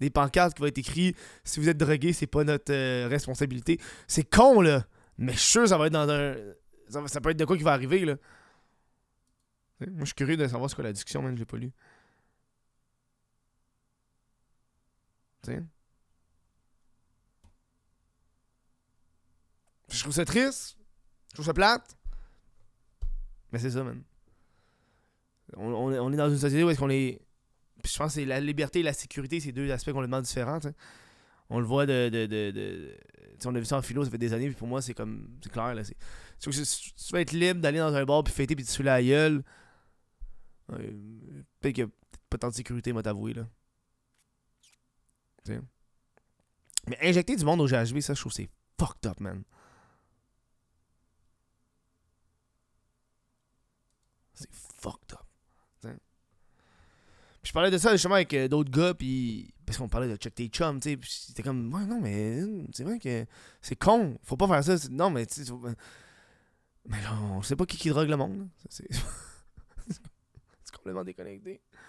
des 0.00 0.10
pancartes 0.10 0.54
qui 0.54 0.60
vont 0.60 0.68
être 0.68 0.78
écrites 0.78 1.16
si 1.44 1.60
vous 1.60 1.68
êtes 1.68 1.76
drogué, 1.76 2.12
c'est 2.12 2.26
pas 2.26 2.44
notre 2.44 2.72
euh, 2.72 3.08
responsabilité. 3.08 3.78
C'est 4.06 4.28
con, 4.28 4.60
là. 4.60 4.86
Mais 5.18 5.32
je 5.32 5.38
suis 5.38 5.50
sûr 5.50 5.68
ça 5.68 5.78
va 5.78 5.86
être 5.86 5.92
dans 5.92 6.08
un. 6.08 6.34
Ça, 6.88 7.06
ça 7.08 7.20
peut 7.20 7.30
être 7.30 7.38
de 7.38 7.44
quoi 7.44 7.56
qui 7.56 7.62
va 7.62 7.72
arriver, 7.72 8.04
là. 8.04 8.16
Moi, 9.80 10.00
je 10.00 10.06
suis 10.06 10.14
curieux 10.14 10.36
de 10.36 10.46
savoir 10.46 10.70
c'est 10.70 10.76
quoi 10.76 10.84
la 10.84 10.92
discussion, 10.92 11.22
man. 11.22 11.34
Je 11.34 11.40
l'ai 11.40 11.46
pas 11.46 11.56
lu. 11.56 11.72
Tu 15.42 15.52
sais? 15.52 15.62
Je 19.90 20.00
trouve 20.00 20.12
ça 20.12 20.24
triste. 20.24 20.76
Je 21.30 21.34
trouve 21.34 21.46
ça 21.46 21.54
plate. 21.54 21.96
Mais 23.52 23.58
c'est 23.58 23.70
ça, 23.70 23.82
man. 23.84 24.02
On 25.56 26.12
est 26.12 26.16
dans 26.16 26.30
une 26.30 26.38
société 26.38 26.64
où 26.64 26.70
est-ce 26.70 26.78
qu'on 26.78 26.90
est. 26.90 27.20
Puis 27.82 27.92
je 27.92 27.98
pense 27.98 28.14
que 28.14 28.20
c'est 28.20 28.24
la 28.24 28.40
liberté 28.40 28.80
et 28.80 28.82
la 28.82 28.92
sécurité, 28.92 29.40
c'est 29.40 29.52
deux 29.52 29.70
aspects 29.70 29.92
complètement 29.92 30.22
différents. 30.22 30.60
On 31.50 31.58
le 31.58 31.66
voit 31.66 31.86
de. 31.86 32.08
de, 32.08 32.26
de, 32.26 32.50
de- 32.50 32.98
on 33.46 33.54
a 33.54 33.58
vu 33.58 33.64
ça 33.66 33.76
en 33.76 33.82
philo, 33.82 34.04
ça 34.04 34.10
fait 34.10 34.18
des 34.18 34.32
années, 34.32 34.46
puis 34.46 34.54
pour 34.54 34.68
moi, 34.68 34.80
c'est 34.80 34.94
comme. 34.94 35.28
C'est 35.42 35.52
clair, 35.52 35.74
là. 35.74 35.82
Tu, 36.40 36.50
veux 36.50 37.20
être 37.20 37.32
libre 37.32 37.60
d'aller 37.60 37.78
dans 37.78 37.94
un 37.94 38.04
bar, 38.04 38.24
puis 38.24 38.32
fêter, 38.32 38.56
puis 38.56 38.64
te 38.64 38.70
saouler 38.70 38.86
la 38.86 39.02
gueule. 39.02 39.44
Euh, 40.72 40.76
Peut-être 41.60 41.74
qu'il 41.74 41.84
y 41.84 41.86
a 41.86 41.90
pas 42.30 42.38
tant 42.38 42.48
de 42.48 42.54
sécurité, 42.54 42.92
moi, 42.92 43.02
t'avouer, 43.02 43.34
là. 43.34 43.46
Tu 45.44 45.52
sais. 45.52 45.60
Mais 46.88 46.98
injecter 47.02 47.36
du 47.36 47.44
monde 47.44 47.60
au 47.60 47.66
GHB, 47.66 48.00
ça, 48.00 48.14
je 48.14 48.20
trouve 48.20 48.32
c'est 48.32 48.48
fucked 48.78 49.06
up, 49.06 49.20
man. 49.20 49.42
C'est 54.34 54.50
fucked 54.52 55.12
up. 55.14 55.23
T'sais. 57.44 57.48
Je 57.48 57.52
parlais 57.52 57.70
de 57.70 57.78
ça 57.78 57.92
justement 57.92 58.14
avec 58.14 58.32
euh, 58.34 58.48
d'autres 58.48 58.70
gars, 58.70 58.94
puis 58.94 59.52
parce 59.66 59.78
qu'on 59.78 59.88
parlait 59.88 60.08
de 60.08 60.16
check 60.16 60.34
tes 60.34 60.48
chums, 60.48 60.80
tu 60.80 60.92
sais. 60.92 60.98
C'était 61.02 61.42
comme, 61.42 61.72
ouais, 61.72 61.86
non, 61.86 62.00
mais 62.00 62.40
c'est 62.72 62.84
vrai 62.84 62.98
que 62.98 63.26
c'est 63.60 63.76
con, 63.76 64.18
faut 64.22 64.36
pas 64.36 64.48
faire 64.48 64.64
ça. 64.64 64.88
Non, 64.90 65.10
mais 65.10 65.26
tu 65.26 65.44
sais, 65.44 65.52
mais 66.86 67.00
là, 67.02 67.14
on 67.14 67.42
sait 67.42 67.56
pas 67.56 67.64
qui 67.66 67.76
qui 67.76 67.88
drogue 67.88 68.08
le 68.08 68.16
monde. 68.16 68.48
C'est 68.68 68.86
complètement 70.72 71.04
déconnecté. 71.04 71.62
Tu 71.62 71.80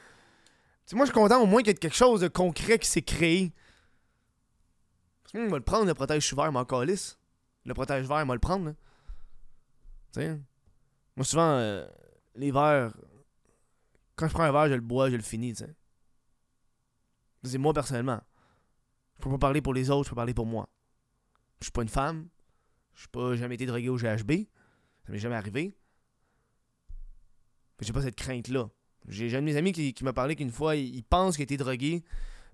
sais, 0.85 0.95
moi, 0.95 1.05
je 1.05 1.11
suis 1.11 1.19
content 1.19 1.41
au 1.41 1.45
moins 1.45 1.61
qu'il 1.61 1.69
y 1.69 1.71
ait 1.71 1.79
quelque 1.79 1.95
chose 1.95 2.21
de 2.21 2.27
concret 2.27 2.79
qui 2.79 2.87
s'est 2.87 3.01
créé. 3.01 3.51
Parce 5.23 5.33
que 5.33 5.37
moi, 5.39 5.47
il 5.47 5.51
va 5.51 5.57
le 5.57 5.63
prendre, 5.63 5.85
le 5.85 5.93
protège 5.93 6.33
vert, 6.33 6.51
m'en 6.51 6.63
calisse. 6.63 7.17
Le 7.65 7.73
protège 7.73 8.07
vert, 8.07 8.21
il 8.21 8.27
va 8.27 8.33
le 8.33 8.39
prendre. 8.39 8.73
Tu 10.13 10.21
sais. 10.21 10.39
Moi, 11.15 11.25
souvent, 11.25 11.57
euh, 11.57 11.85
les 12.35 12.51
verres. 12.51 12.93
Quand 14.15 14.27
je 14.27 14.33
prends 14.33 14.43
un 14.43 14.51
verre, 14.51 14.69
je 14.69 14.73
le 14.75 14.81
bois, 14.81 15.09
je 15.09 15.15
le 15.15 15.21
finis, 15.21 15.53
tu 15.53 15.63
sais. 15.63 15.75
C'est 17.43 17.57
moi 17.57 17.73
personnellement. 17.73 18.21
Je 19.17 19.23
peux 19.23 19.29
pas 19.31 19.37
parler 19.37 19.61
pour 19.61 19.73
les 19.73 19.89
autres, 19.89 20.05
je 20.05 20.09
peux 20.09 20.15
parler 20.15 20.33
pour 20.33 20.45
moi. 20.45 20.69
Je 21.59 21.65
suis 21.65 21.71
pas 21.71 21.83
une 21.83 21.89
femme. 21.89 22.27
Je 22.93 23.01
suis 23.01 23.09
pas 23.09 23.35
jamais 23.35 23.55
été 23.55 23.65
drogué 23.65 23.89
au 23.89 23.97
GHB. 23.97 24.31
Ça 25.05 25.11
m'est 25.11 25.19
jamais 25.19 25.35
arrivé. 25.35 25.77
J'ai 27.81 27.93
pas 27.93 28.01
cette 28.01 28.15
crainte-là. 28.15 28.69
J'ai 29.07 29.35
un 29.35 29.41
de 29.41 29.45
mes 29.45 29.57
amis 29.57 29.71
qui, 29.71 30.03
m'a 30.03 30.13
parlé 30.13 30.35
qu'une 30.35 30.51
fois, 30.51 30.75
il, 30.75 30.95
il 30.95 31.03
pense 31.03 31.35
qu'il 31.35 31.43
a 31.43 31.43
été 31.43 31.57
drogué 31.57 32.03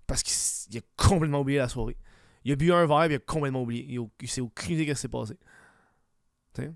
parce 0.07 0.23
qu'il 0.23 0.77
a 0.77 0.81
complètement 0.97 1.41
oublié 1.41 1.59
la 1.59 1.69
soirée. 1.69 1.97
Il 2.43 2.51
a 2.51 2.55
bu 2.55 2.73
un 2.73 2.85
verre 2.85 3.03
et 3.03 3.13
il 3.13 3.15
a 3.15 3.19
complètement 3.19 3.61
oublié. 3.61 3.85
Il, 3.87 4.01
il 4.19 4.27
s'est 4.27 4.41
aucune 4.41 4.73
idée 4.73 4.85
de 4.85 4.89
ce 4.89 4.95
qui 4.95 5.01
s'est 5.01 5.07
passé. 5.07 5.37
Tu 6.53 6.63
sais? 6.63 6.73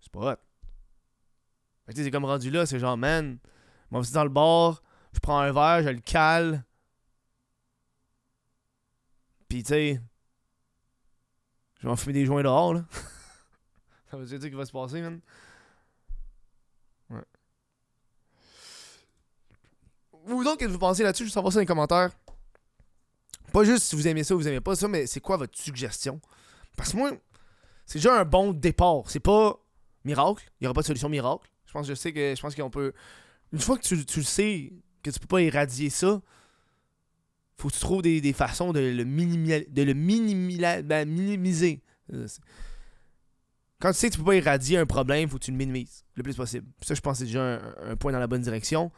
C'est 0.00 0.10
pas 0.10 0.32
hot. 0.32 0.36
C'est 1.94 2.10
comme 2.10 2.24
rendu 2.24 2.50
là, 2.50 2.64
c'est 2.64 2.78
genre, 2.78 2.96
man, 2.96 3.38
moi 3.92 4.00
aussi 4.00 4.12
dans 4.12 4.24
le 4.24 4.30
bar, 4.30 4.82
je 5.12 5.20
prends 5.20 5.38
un 5.38 5.52
verre, 5.52 5.82
je 5.82 5.90
le 5.90 6.00
cale. 6.00 6.64
Puis 9.48 9.62
tu 9.62 9.68
sais, 9.68 10.00
je 11.78 11.86
vais 11.86 11.92
en 11.92 11.96
fumer 11.96 12.14
des 12.14 12.24
joints 12.24 12.42
dehors, 12.42 12.72
là. 12.72 12.86
Ça 14.10 14.16
veut 14.16 14.24
dire 14.24 14.40
qu'il 14.40 14.56
va 14.56 14.64
se 14.64 14.72
passer, 14.72 15.02
man. 15.02 15.20
Ouais. 17.10 17.22
Vous 20.24 20.42
donc, 20.42 20.58
qu'est-ce 20.58 20.68
que 20.68 20.72
vous 20.72 20.78
pensez 20.78 21.02
là-dessus? 21.02 21.24
Je 21.24 21.28
veux 21.28 21.34
savoir 21.34 21.52
ça 21.52 21.58
dans 21.58 21.60
les 21.60 21.66
commentaires. 21.66 22.10
Pas 23.52 23.64
juste 23.64 23.84
si 23.84 23.96
vous 23.96 24.08
aimez 24.08 24.24
ça 24.24 24.34
ou 24.34 24.38
vous 24.38 24.48
aimez 24.48 24.62
pas 24.62 24.74
ça, 24.74 24.88
mais 24.88 25.06
c'est 25.06 25.20
quoi 25.20 25.36
votre 25.36 25.58
suggestion? 25.58 26.18
Parce 26.78 26.92
que 26.92 26.96
moi, 26.96 27.12
c'est 27.84 27.98
déjà 27.98 28.18
un 28.18 28.24
bon 28.24 28.52
départ. 28.52 29.02
C'est 29.08 29.20
pas 29.20 29.58
miracle. 30.04 30.50
Il 30.60 30.64
n'y 30.64 30.66
aura 30.66 30.74
pas 30.74 30.80
de 30.80 30.86
solution 30.86 31.10
miracle. 31.10 31.50
Je 31.66 31.72
pense, 31.72 31.86
je 31.86 31.94
sais 31.94 32.14
que 32.14 32.34
je 32.34 32.40
pense 32.40 32.54
qu'on 32.54 32.70
peut. 32.70 32.94
Une 33.52 33.58
fois 33.58 33.76
que 33.76 33.82
tu, 33.82 34.04
tu 34.04 34.20
le 34.20 34.24
sais, 34.24 34.72
que 35.02 35.10
tu 35.10 35.20
peux 35.20 35.26
pas 35.26 35.42
éradier 35.42 35.90
ça, 35.90 36.20
faut 37.58 37.68
que 37.68 37.74
tu 37.74 37.80
trouves 37.80 38.02
des, 38.02 38.20
des 38.20 38.32
façons 38.32 38.72
de 38.72 38.80
le, 38.80 39.04
minimi- 39.04 39.70
de 39.70 39.82
le 39.82 40.82
ben, 40.82 41.08
minimiser. 41.08 41.82
Euh, 42.12 42.26
Quand 43.80 43.92
tu 43.92 43.98
sais 43.98 44.08
que 44.08 44.14
tu 44.14 44.18
peux 44.18 44.24
pas 44.24 44.36
éradier 44.36 44.78
un 44.78 44.86
problème, 44.86 45.28
faut 45.28 45.38
que 45.38 45.44
tu 45.44 45.50
le 45.50 45.56
minimises 45.56 46.04
le 46.14 46.22
plus 46.22 46.34
possible. 46.34 46.66
Ça, 46.80 46.94
je 46.94 47.00
pense 47.00 47.14
que 47.14 47.18
c'est 47.20 47.26
déjà 47.26 47.60
un, 47.84 47.96
point 47.96 48.12
dans 48.12 48.18
la 48.18 48.26
bonne 48.26 48.42
direction. 48.42 48.90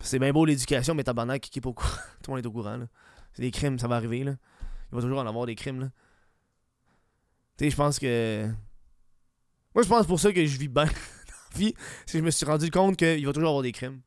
C'est 0.00 0.18
bien 0.18 0.32
beau 0.32 0.44
l'éducation, 0.44 0.94
mais 0.94 1.04
tabarnak, 1.04 1.42
qui 1.42 1.58
est 1.58 1.62
pas 1.62 1.68
au 1.68 1.74
courant. 1.74 1.90
Tout 2.22 2.30
le 2.30 2.36
monde 2.36 2.44
est 2.44 2.48
au 2.48 2.52
courant. 2.52 2.78
C'est 3.32 3.42
des 3.42 3.50
crimes, 3.50 3.78
ça 3.78 3.86
va 3.86 3.96
arriver, 3.96 4.24
là. 4.24 4.36
Il 4.90 4.96
va 4.96 5.02
toujours 5.02 5.18
en 5.18 5.26
avoir 5.26 5.46
des 5.46 5.54
crimes, 5.54 5.80
là. 5.80 5.90
Tu 7.56 7.64
sais, 7.64 7.70
je 7.70 7.76
pense 7.76 7.98
que. 7.98 8.48
Moi, 9.74 9.84
je 9.84 9.88
pense 9.88 10.06
pour 10.06 10.18
ça 10.18 10.32
que 10.32 10.44
je 10.44 10.58
vis 10.58 10.68
bien 10.68 10.86
vie. 11.56 11.72
Que 11.72 12.18
je 12.18 12.18
me 12.18 12.30
suis 12.30 12.46
rendu 12.46 12.70
compte 12.70 12.96
qu'il 12.96 13.24
va 13.24 13.32
toujours 13.32 13.48
avoir 13.48 13.62
des 13.62 13.72
crimes. 13.72 14.00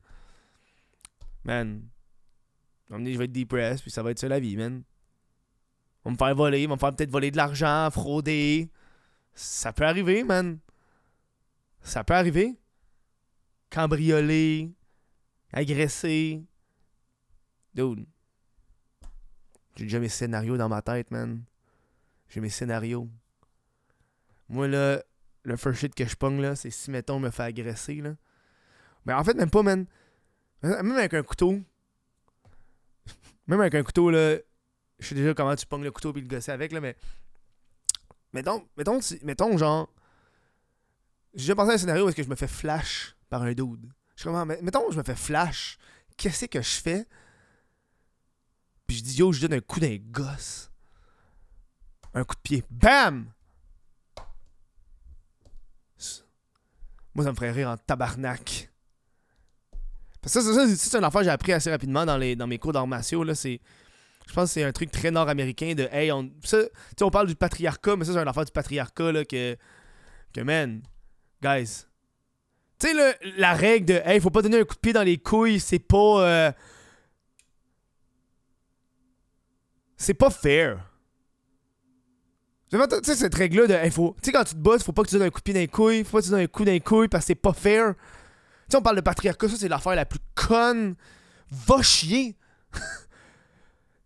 Man. 1.44 1.84
Je 2.90 3.18
vais 3.18 3.26
être 3.26 3.32
depressed, 3.32 3.82
puis 3.82 3.92
ça 3.92 4.04
va 4.04 4.12
être 4.12 4.20
ça 4.20 4.28
la 4.28 4.40
vie, 4.40 4.56
man. 4.56 4.84
On 6.06 6.10
va 6.10 6.12
me 6.12 6.18
faire 6.18 6.36
voler, 6.36 6.66
on 6.66 6.70
va 6.70 6.76
me 6.76 6.80
faire 6.80 6.96
peut-être 6.96 7.12
voler 7.12 7.32
de 7.32 7.38
l'argent, 7.38 7.90
frauder. 7.92 8.70
Ça 9.34 9.74
peut 9.74 9.86
arriver, 9.86 10.24
man. 10.24 10.60
Ça 11.82 12.04
peut 12.04 12.14
arriver. 12.14 12.56
Cambrioler. 13.70 14.72
Agresser. 15.52 16.44
Dude. 17.74 18.06
J'ai 19.76 19.86
déjà 19.86 20.00
mes 20.00 20.10
scénarios 20.10 20.58
dans 20.58 20.70
ma 20.70 20.82
tête, 20.82 21.10
man. 21.10 21.44
J'ai 22.30 22.42
mes 22.42 22.50
scénarios. 22.50 23.10
Moi, 24.50 24.68
là, 24.68 25.02
le 25.44 25.58
first 25.58 25.80
shit 25.80 25.96
que 25.96 26.06
je 26.06 26.16
pogne, 26.16 26.42
là, 26.42 26.56
c'est 26.56 26.70
si, 26.70 26.90
mettons, 26.92 27.16
on 27.16 27.20
me 27.20 27.30
fait 27.30 27.44
agresser, 27.44 27.96
là. 27.96 28.16
Mais 29.06 29.14
en 29.14 29.24
fait, 29.24 29.34
même 29.34 29.50
pas, 29.50 29.64
man. 29.64 29.86
Même 30.62 30.92
avec 30.94 31.14
un 31.14 31.24
couteau. 31.24 31.60
Même 33.48 33.60
avec 33.60 33.76
un 33.76 33.84
couteau, 33.84 34.10
là. 34.10 34.38
Je 35.00 35.08
sais 35.08 35.16
déjà 35.16 35.34
comment 35.34 35.56
tu 35.56 35.66
pognes 35.66 35.84
le 35.84 35.92
couteau 35.92 36.14
puis 36.14 36.22
le 36.22 36.28
gosser 36.28 36.52
avec, 36.52 36.72
là, 36.72 36.80
mais. 36.80 36.96
Mettons, 38.32 38.68
mettons, 38.78 39.00
mettons 39.22 39.58
genre. 39.58 39.90
J'ai 41.34 41.44
déjà 41.44 41.56
pensé 41.56 41.72
à 41.72 41.74
un 41.74 41.78
scénario 41.78 42.06
où 42.06 42.10
est-ce 42.10 42.16
que 42.16 42.24
je 42.24 42.30
me 42.30 42.36
fais 42.36 42.48
flash 42.48 43.16
par 43.30 43.42
un 43.42 43.54
dude. 43.54 43.92
Je 44.16 44.22
suis 44.22 44.30
comme, 44.30 44.36
ah, 44.36 44.46
mettons, 44.46 44.92
je 44.92 44.98
me 44.98 45.04
fais 45.04 45.16
flash. 45.16 45.78
Qu'est-ce 46.16 46.46
que 46.46 46.62
je 46.62 46.82
fais? 46.82 47.08
Puis 48.88 48.98
je 48.98 49.04
dis, 49.04 49.18
yo, 49.18 49.32
je 49.32 49.42
donne 49.42 49.58
un 49.58 49.62
coup 49.62 49.80
d'un 49.80 49.98
gosse. 49.98 50.72
Un 52.14 52.24
coup 52.24 52.36
de 52.36 52.42
pied. 52.42 52.64
BAM! 52.70 53.34
Moi, 57.16 57.26
ça 57.26 57.32
me 57.32 57.36
ferait 57.36 57.52
rire 57.52 57.70
en 57.70 57.78
tabarnak. 57.78 58.70
Parce 60.22 60.36
que 60.36 60.42
ça, 60.42 60.68
c'est 60.76 60.98
une 60.98 61.04
affaire 61.04 61.22
que 61.22 61.26
j'ai 61.26 61.32
appris 61.32 61.54
assez 61.54 61.70
rapidement 61.70 62.06
dans, 62.06 62.18
les, 62.18 62.36
dans 62.36 62.48
mes 62.48 62.58
cours 62.58 62.72
d'arts 62.72 62.88
martiaux. 62.88 63.24
Là, 63.24 63.36
c'est, 63.36 63.60
je 64.28 64.34
pense 64.34 64.50
que 64.50 64.54
c'est 64.54 64.64
un 64.64 64.72
truc 64.72 64.90
très 64.90 65.12
nord-américain 65.12 65.74
de 65.76 65.88
Hey, 65.92 66.12
on, 66.12 66.32
on 67.02 67.10
parle 67.12 67.28
du 67.28 67.36
patriarcat, 67.36 67.96
mais 67.98 68.06
ça, 68.06 68.14
c'est 68.14 68.20
une 68.22 68.28
affaire 68.28 68.46
du 68.46 68.52
patriarcat 68.52 69.12
là, 69.12 69.26
que 69.26 69.58
que, 70.34 70.42
man, 70.42 70.82
guys, 71.42 71.86
tu 72.80 72.88
sais, 72.88 73.18
la 73.38 73.54
règle 73.54 73.86
de, 73.86 74.02
hey, 74.04 74.20
faut 74.20 74.32
pas 74.32 74.42
donner 74.42 74.60
un 74.60 74.64
coup 74.64 74.74
de 74.76 74.80
pied 74.80 74.94
dans 74.94 75.04
les 75.04 75.18
couilles, 75.18 75.60
c'est 75.60 75.78
pas. 75.80 76.28
euh, 76.28 76.52
c'est 79.96 80.16
pas 80.16 80.30
fair. 80.30 80.90
Tu 82.74 82.80
sais, 83.04 83.16
cette 83.16 83.36
règle-là 83.36 83.68
de, 83.68 83.74
hey, 83.74 83.92
faut. 83.92 84.16
Tu 84.22 84.28
sais, 84.28 84.32
quand 84.32 84.44
tu 84.44 84.56
te 84.56 84.60
bosses, 84.60 84.84
faut 84.84 84.94
pas 84.94 85.04
que 85.04 85.10
tu 85.10 85.16
donnes 85.16 85.28
un 85.28 85.30
coup 85.30 85.40
de 85.40 85.44
pied 85.44 85.54
dans 85.54 85.60
les 85.60 85.68
couilles, 85.68 86.04
faut 86.04 86.18
pas 86.18 86.20
que 86.22 86.26
tu 86.26 86.32
donnes 86.32 86.42
un 86.42 86.48
coup 86.48 86.66
dans 86.66 86.72
les 86.72 86.80
couilles 86.80 87.08
parce 87.08 87.24
que 87.24 87.28
c'est 87.28 87.36
pas 87.36 87.54
fair. 87.54 87.94
Tu 87.94 88.02
sais, 88.70 88.78
on 88.78 88.82
parle 88.82 88.96
de 88.96 89.02
patriarcat, 89.02 89.48
ça, 89.48 89.56
c'est 89.60 89.68
l'affaire 89.68 89.96
la 89.96 90.06
plus 90.06 90.20
conne. 90.34 90.96
Va 91.52 91.84
chier. 91.84 92.36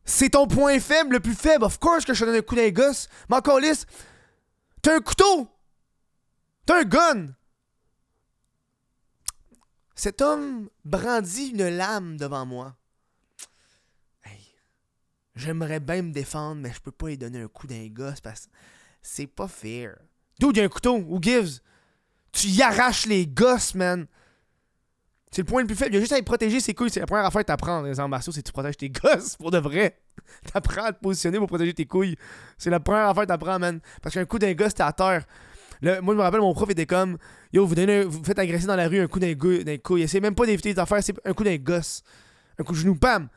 c'est 0.05 0.31
ton 0.31 0.47
point 0.47 0.79
faible 0.81 1.13
le 1.13 1.19
plus 1.21 1.33
faible. 1.33 1.63
Of 1.63 1.79
course 1.79 2.03
que 2.03 2.13
je 2.13 2.19
te 2.19 2.25
donne 2.25 2.35
un 2.35 2.41
coup 2.41 2.55
dans 2.55 2.61
les 2.61 2.73
gosses. 2.73 3.07
Mais 3.29 3.37
encore 3.37 3.61
lisse, 3.61 3.85
t'as 4.81 4.97
un 4.97 4.99
couteau. 4.99 5.47
T'as 6.65 6.81
un 6.81 6.83
gun. 6.83 7.27
Cet 9.95 10.21
homme 10.21 10.69
brandit 10.83 11.47
une 11.47 11.69
lame 11.69 12.17
devant 12.17 12.45
moi. 12.45 12.75
J'aimerais 15.37 15.79
bien 15.79 16.01
me 16.01 16.11
défendre, 16.11 16.61
mais 16.61 16.71
je 16.73 16.79
peux 16.79 16.91
pas 16.91 17.07
lui 17.07 17.17
donner 17.17 17.41
un 17.41 17.47
coup 17.47 17.67
d'un 17.67 17.87
gosse 17.87 18.19
parce 18.19 18.47
que 18.47 18.51
c'est 19.01 19.27
pas 19.27 19.47
fair. 19.47 19.95
D'où 20.39 20.51
il 20.51 20.57
y 20.57 20.61
a 20.61 20.63
un 20.63 20.67
couteau? 20.67 20.97
Who 20.97 21.19
gives? 21.21 21.59
Tu 22.31 22.47
y 22.47 22.61
arraches 22.61 23.05
les 23.05 23.25
gosses, 23.25 23.75
man. 23.75 24.07
C'est 25.31 25.41
le 25.41 25.45
point 25.45 25.61
le 25.61 25.67
plus 25.67 25.75
faible. 25.75 25.91
Il 25.91 25.95
y 25.95 25.97
a 25.97 26.01
juste 26.01 26.13
à 26.13 26.21
protéger 26.21 26.59
ses 26.59 26.73
couilles. 26.73 26.89
C'est 26.89 26.99
la 26.99 27.05
première 27.05 27.25
affaire 27.25 27.41
que 27.41 27.47
t'apprends 27.47 27.81
les 27.81 27.99
arts 27.99 28.09
c'est 28.21 28.31
que 28.31 28.41
tu 28.41 28.51
protèges 28.51 28.77
tes 28.77 28.89
gosses 29.03 29.35
pour 29.35 29.51
de 29.51 29.57
vrai. 29.57 29.97
T'apprends 30.51 30.85
à 30.85 30.93
te 30.93 30.99
positionner 31.01 31.37
pour 31.37 31.47
protéger 31.47 31.73
tes 31.73 31.85
couilles. 31.85 32.15
C'est 32.57 32.69
la 32.69 32.79
première 32.79 33.07
affaire 33.07 33.23
que 33.23 33.27
t'apprends, 33.27 33.59
man. 33.59 33.79
Parce 34.01 34.15
qu'un 34.15 34.25
coup 34.25 34.39
d'un 34.39 34.53
gosse, 34.53 34.73
t'es 34.73 34.83
à 34.83 34.91
terre 34.91 35.25
moi, 35.81 36.13
je 36.13 36.17
me 36.17 36.21
rappelle, 36.21 36.39
mon 36.39 36.53
prof 36.53 36.69
était 36.69 36.85
comme 36.85 37.17
Yo, 37.53 37.65
vous, 37.65 37.75
donnez 37.75 38.03
vous 38.03 38.23
faites 38.23 38.39
agresser 38.39 38.67
dans 38.67 38.75
la 38.75 38.87
rue 38.87 38.99
un 38.99 39.07
coup 39.07 39.19
d'un 39.19 39.35
couille. 39.35 40.01
Essayez 40.01 40.21
même 40.21 40.35
pas 40.35 40.45
d'éviter 40.45 40.73
les 40.73 40.79
affaires, 40.79 41.03
c'est 41.03 41.15
un 41.25 41.33
coup 41.33 41.43
d'un 41.43 41.55
gosse. 41.57 42.03
Un 42.59 42.63
coup 42.63 42.73
de 42.73 42.77
genou, 42.77 42.95
bam! 42.95 43.29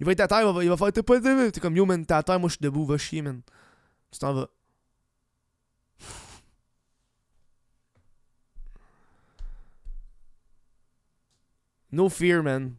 Il 0.00 0.06
va 0.06 0.12
être 0.12 0.20
à 0.20 0.28
terre, 0.28 0.40
il 0.40 0.54
va, 0.54 0.64
il 0.64 0.68
va 0.68 0.76
faire 0.76 0.92
T'es 0.92 1.02
pas 1.02 1.20
T'es 1.20 1.60
comme 1.60 1.76
Yo, 1.76 1.86
man, 1.86 2.04
t'es 2.04 2.14
à 2.14 2.22
terre, 2.22 2.40
moi 2.40 2.48
je 2.48 2.54
suis 2.54 2.62
debout, 2.62 2.84
va 2.84 2.98
chier, 2.98 3.22
man. 3.22 3.42
Tu 4.10 4.18
t'en 4.18 4.34
vas. 4.34 4.48
No 11.92 12.08
fear, 12.08 12.42
man. 12.42 12.74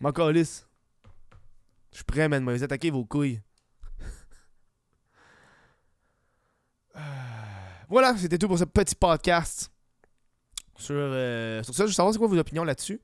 Ma 0.00 0.12
calice. 0.12 0.66
Je 1.92 1.98
suis 1.98 2.04
prêt, 2.04 2.28
man. 2.28 2.44
Vous 2.44 2.64
attaquez 2.64 2.90
vos 2.90 3.04
couilles. 3.04 3.40
Voilà, 7.88 8.16
c'était 8.16 8.38
tout 8.38 8.48
pour 8.48 8.58
ce 8.58 8.64
petit 8.64 8.94
podcast. 8.94 9.70
Sur, 10.78 10.94
euh, 10.96 11.62
sur 11.62 11.74
ça, 11.74 11.84
je 11.84 11.88
veux 11.88 11.94
savoir 11.94 12.14
c'est 12.14 12.18
quoi 12.18 12.26
vos 12.26 12.38
opinions 12.38 12.64
là-dessus. 12.64 13.02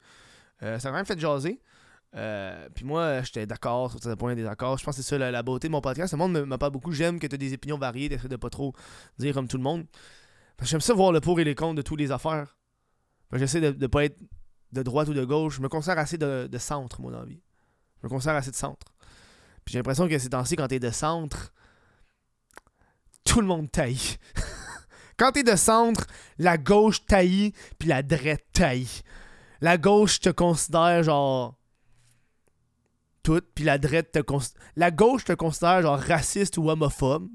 Euh, 0.62 0.78
ça 0.78 0.88
a 0.88 0.90
quand 0.90 0.96
même 0.96 1.06
fait 1.06 1.18
jaser. 1.18 1.60
Euh, 2.14 2.68
puis 2.74 2.84
moi, 2.84 3.22
j'étais 3.22 3.46
d'accord 3.46 3.90
sur 3.90 4.00
certains 4.00 4.16
points 4.16 4.34
des 4.34 4.46
accords. 4.46 4.78
Je 4.78 4.84
pense 4.84 4.96
que 4.96 5.02
c'est 5.02 5.08
ça 5.08 5.30
la, 5.30 5.42
beauté 5.42 5.68
de 5.68 5.72
mon 5.72 5.80
podcast. 5.80 6.12
Le 6.12 6.18
monde 6.18 6.46
m'a 6.46 6.58
pas 6.58 6.70
beaucoup. 6.70 6.92
J'aime 6.92 7.18
que 7.20 7.26
tu 7.26 7.34
aies 7.34 7.38
des 7.38 7.52
opinions 7.52 7.78
variées, 7.78 8.08
d'essayer 8.08 8.28
de 8.28 8.36
pas 8.36 8.50
trop 8.50 8.74
dire 9.18 9.34
comme 9.34 9.48
tout 9.48 9.58
le 9.58 9.62
monde. 9.62 9.84
J'aime 10.62 10.80
ça 10.80 10.94
voir 10.94 11.12
le 11.12 11.20
pour 11.20 11.38
et 11.38 11.44
les 11.44 11.54
contre 11.54 11.76
de 11.76 11.82
toutes 11.82 12.00
les 12.00 12.10
affaires. 12.10 12.56
J'essaie 13.32 13.60
de 13.60 13.78
ne 13.78 13.86
pas 13.86 14.04
être 14.04 14.18
de 14.72 14.82
droite 14.82 15.08
ou 15.08 15.14
de 15.14 15.24
gauche. 15.24 15.56
Je 15.56 15.60
me 15.60 15.68
considère 15.68 15.98
assez 15.98 16.18
de, 16.18 16.48
centre, 16.58 17.00
mon 17.00 17.14
envie. 17.14 17.42
Je 18.00 18.06
me 18.06 18.08
considère 18.08 18.36
assez 18.36 18.50
de 18.50 18.56
centre. 18.56 18.86
Puis 19.64 19.72
j'ai 19.72 19.78
l'impression 19.78 20.08
que 20.08 20.18
c'est 20.18 20.30
temps-ci, 20.30 20.56
quand 20.56 20.68
t'es 20.68 20.80
de 20.80 20.90
centre, 20.90 21.52
tout 23.24 23.40
le 23.40 23.46
monde 23.46 23.70
taille. 23.70 24.16
Quand 25.18 25.32
t'es 25.32 25.42
de 25.42 25.56
centre, 25.56 26.06
la 26.38 26.56
gauche 26.56 27.04
taillit, 27.04 27.52
puis 27.76 27.88
la 27.88 28.04
droite 28.04 28.44
taille. 28.52 29.02
La 29.60 29.78
gauche 29.78 30.20
te 30.20 30.30
considère 30.30 31.02
genre. 31.02 31.56
Tout, 33.22 33.42
puis 33.54 33.64
la 33.64 33.78
droite 33.78 34.12
te 34.12 34.20
considère. 34.20 34.62
La 34.76 34.90
gauche 34.90 35.24
te 35.24 35.32
considère 35.32 35.82
genre 35.82 35.98
raciste 35.98 36.56
ou 36.58 36.70
homophobe, 36.70 37.28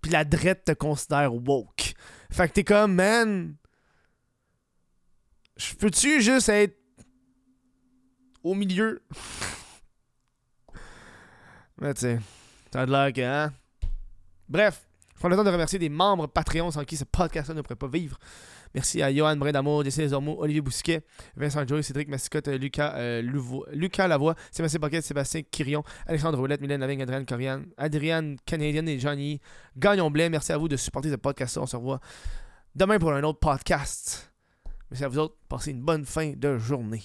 puis 0.00 0.10
la 0.10 0.24
droite 0.24 0.64
te 0.64 0.72
considère 0.72 1.34
woke. 1.34 1.94
Fait 2.30 2.48
que 2.48 2.54
t'es 2.54 2.64
comme, 2.64 2.94
man. 2.94 3.56
Je 5.56 5.74
peux-tu 5.74 6.22
juste 6.22 6.48
être. 6.48 6.76
au 8.42 8.54
milieu? 8.54 9.02
Mais 11.78 11.94
tu 11.94 12.18
t'as 12.70 12.86
de 12.86 12.90
l'air 12.90 13.12
que, 13.12 13.20
hein? 13.20 13.52
Bref 14.48 14.86
prends 15.22 15.28
le 15.28 15.36
temps 15.36 15.44
de 15.44 15.50
remercier 15.50 15.78
des 15.78 15.88
membres 15.88 16.26
Patreon 16.26 16.72
sans 16.72 16.84
qui 16.84 16.96
ce 16.96 17.04
podcast-là 17.04 17.54
ne 17.54 17.62
pourrait 17.62 17.76
pas 17.76 17.86
vivre. 17.86 18.18
Merci 18.74 19.02
à 19.02 19.12
Johan 19.12 19.36
Brindamour, 19.36 19.84
Jesse 19.84 19.98
Desormeaux, 19.98 20.36
Olivier 20.40 20.60
Bousquet, 20.60 21.02
Vincent 21.36 21.66
Joy, 21.66 21.82
Cédric 21.82 22.08
Massicotte, 22.08 22.48
Lucas, 22.48 22.94
euh, 22.96 23.22
Lucas 23.72 24.08
Lavoie, 24.08 24.34
Sébastien 24.50 24.80
Paquet, 24.80 25.02
Sébastien 25.02 25.42
Quirion, 25.42 25.82
Alexandre 26.06 26.38
Roulette, 26.38 26.60
Mylène 26.60 26.80
Lavigne, 26.80 27.02
Adrienne 27.02 27.26
Corian, 27.26 27.62
Adrienne 27.76 28.36
Canadienne 28.46 28.88
et 28.88 28.98
Johnny 28.98 29.40
Gagnon 29.76 30.10
Blais. 30.10 30.28
Merci 30.28 30.52
à 30.52 30.58
vous 30.58 30.68
de 30.68 30.76
supporter 30.76 31.10
ce 31.10 31.16
podcast-là. 31.16 31.62
On 31.62 31.66
se 31.66 31.76
revoit 31.76 32.00
demain 32.74 32.98
pour 32.98 33.12
un 33.12 33.22
autre 33.22 33.40
podcast. 33.40 34.32
Merci 34.90 35.04
à 35.04 35.08
vous 35.08 35.18
autres. 35.18 35.36
Passez 35.48 35.70
une 35.70 35.82
bonne 35.82 36.04
fin 36.04 36.32
de 36.36 36.58
journée. 36.58 37.02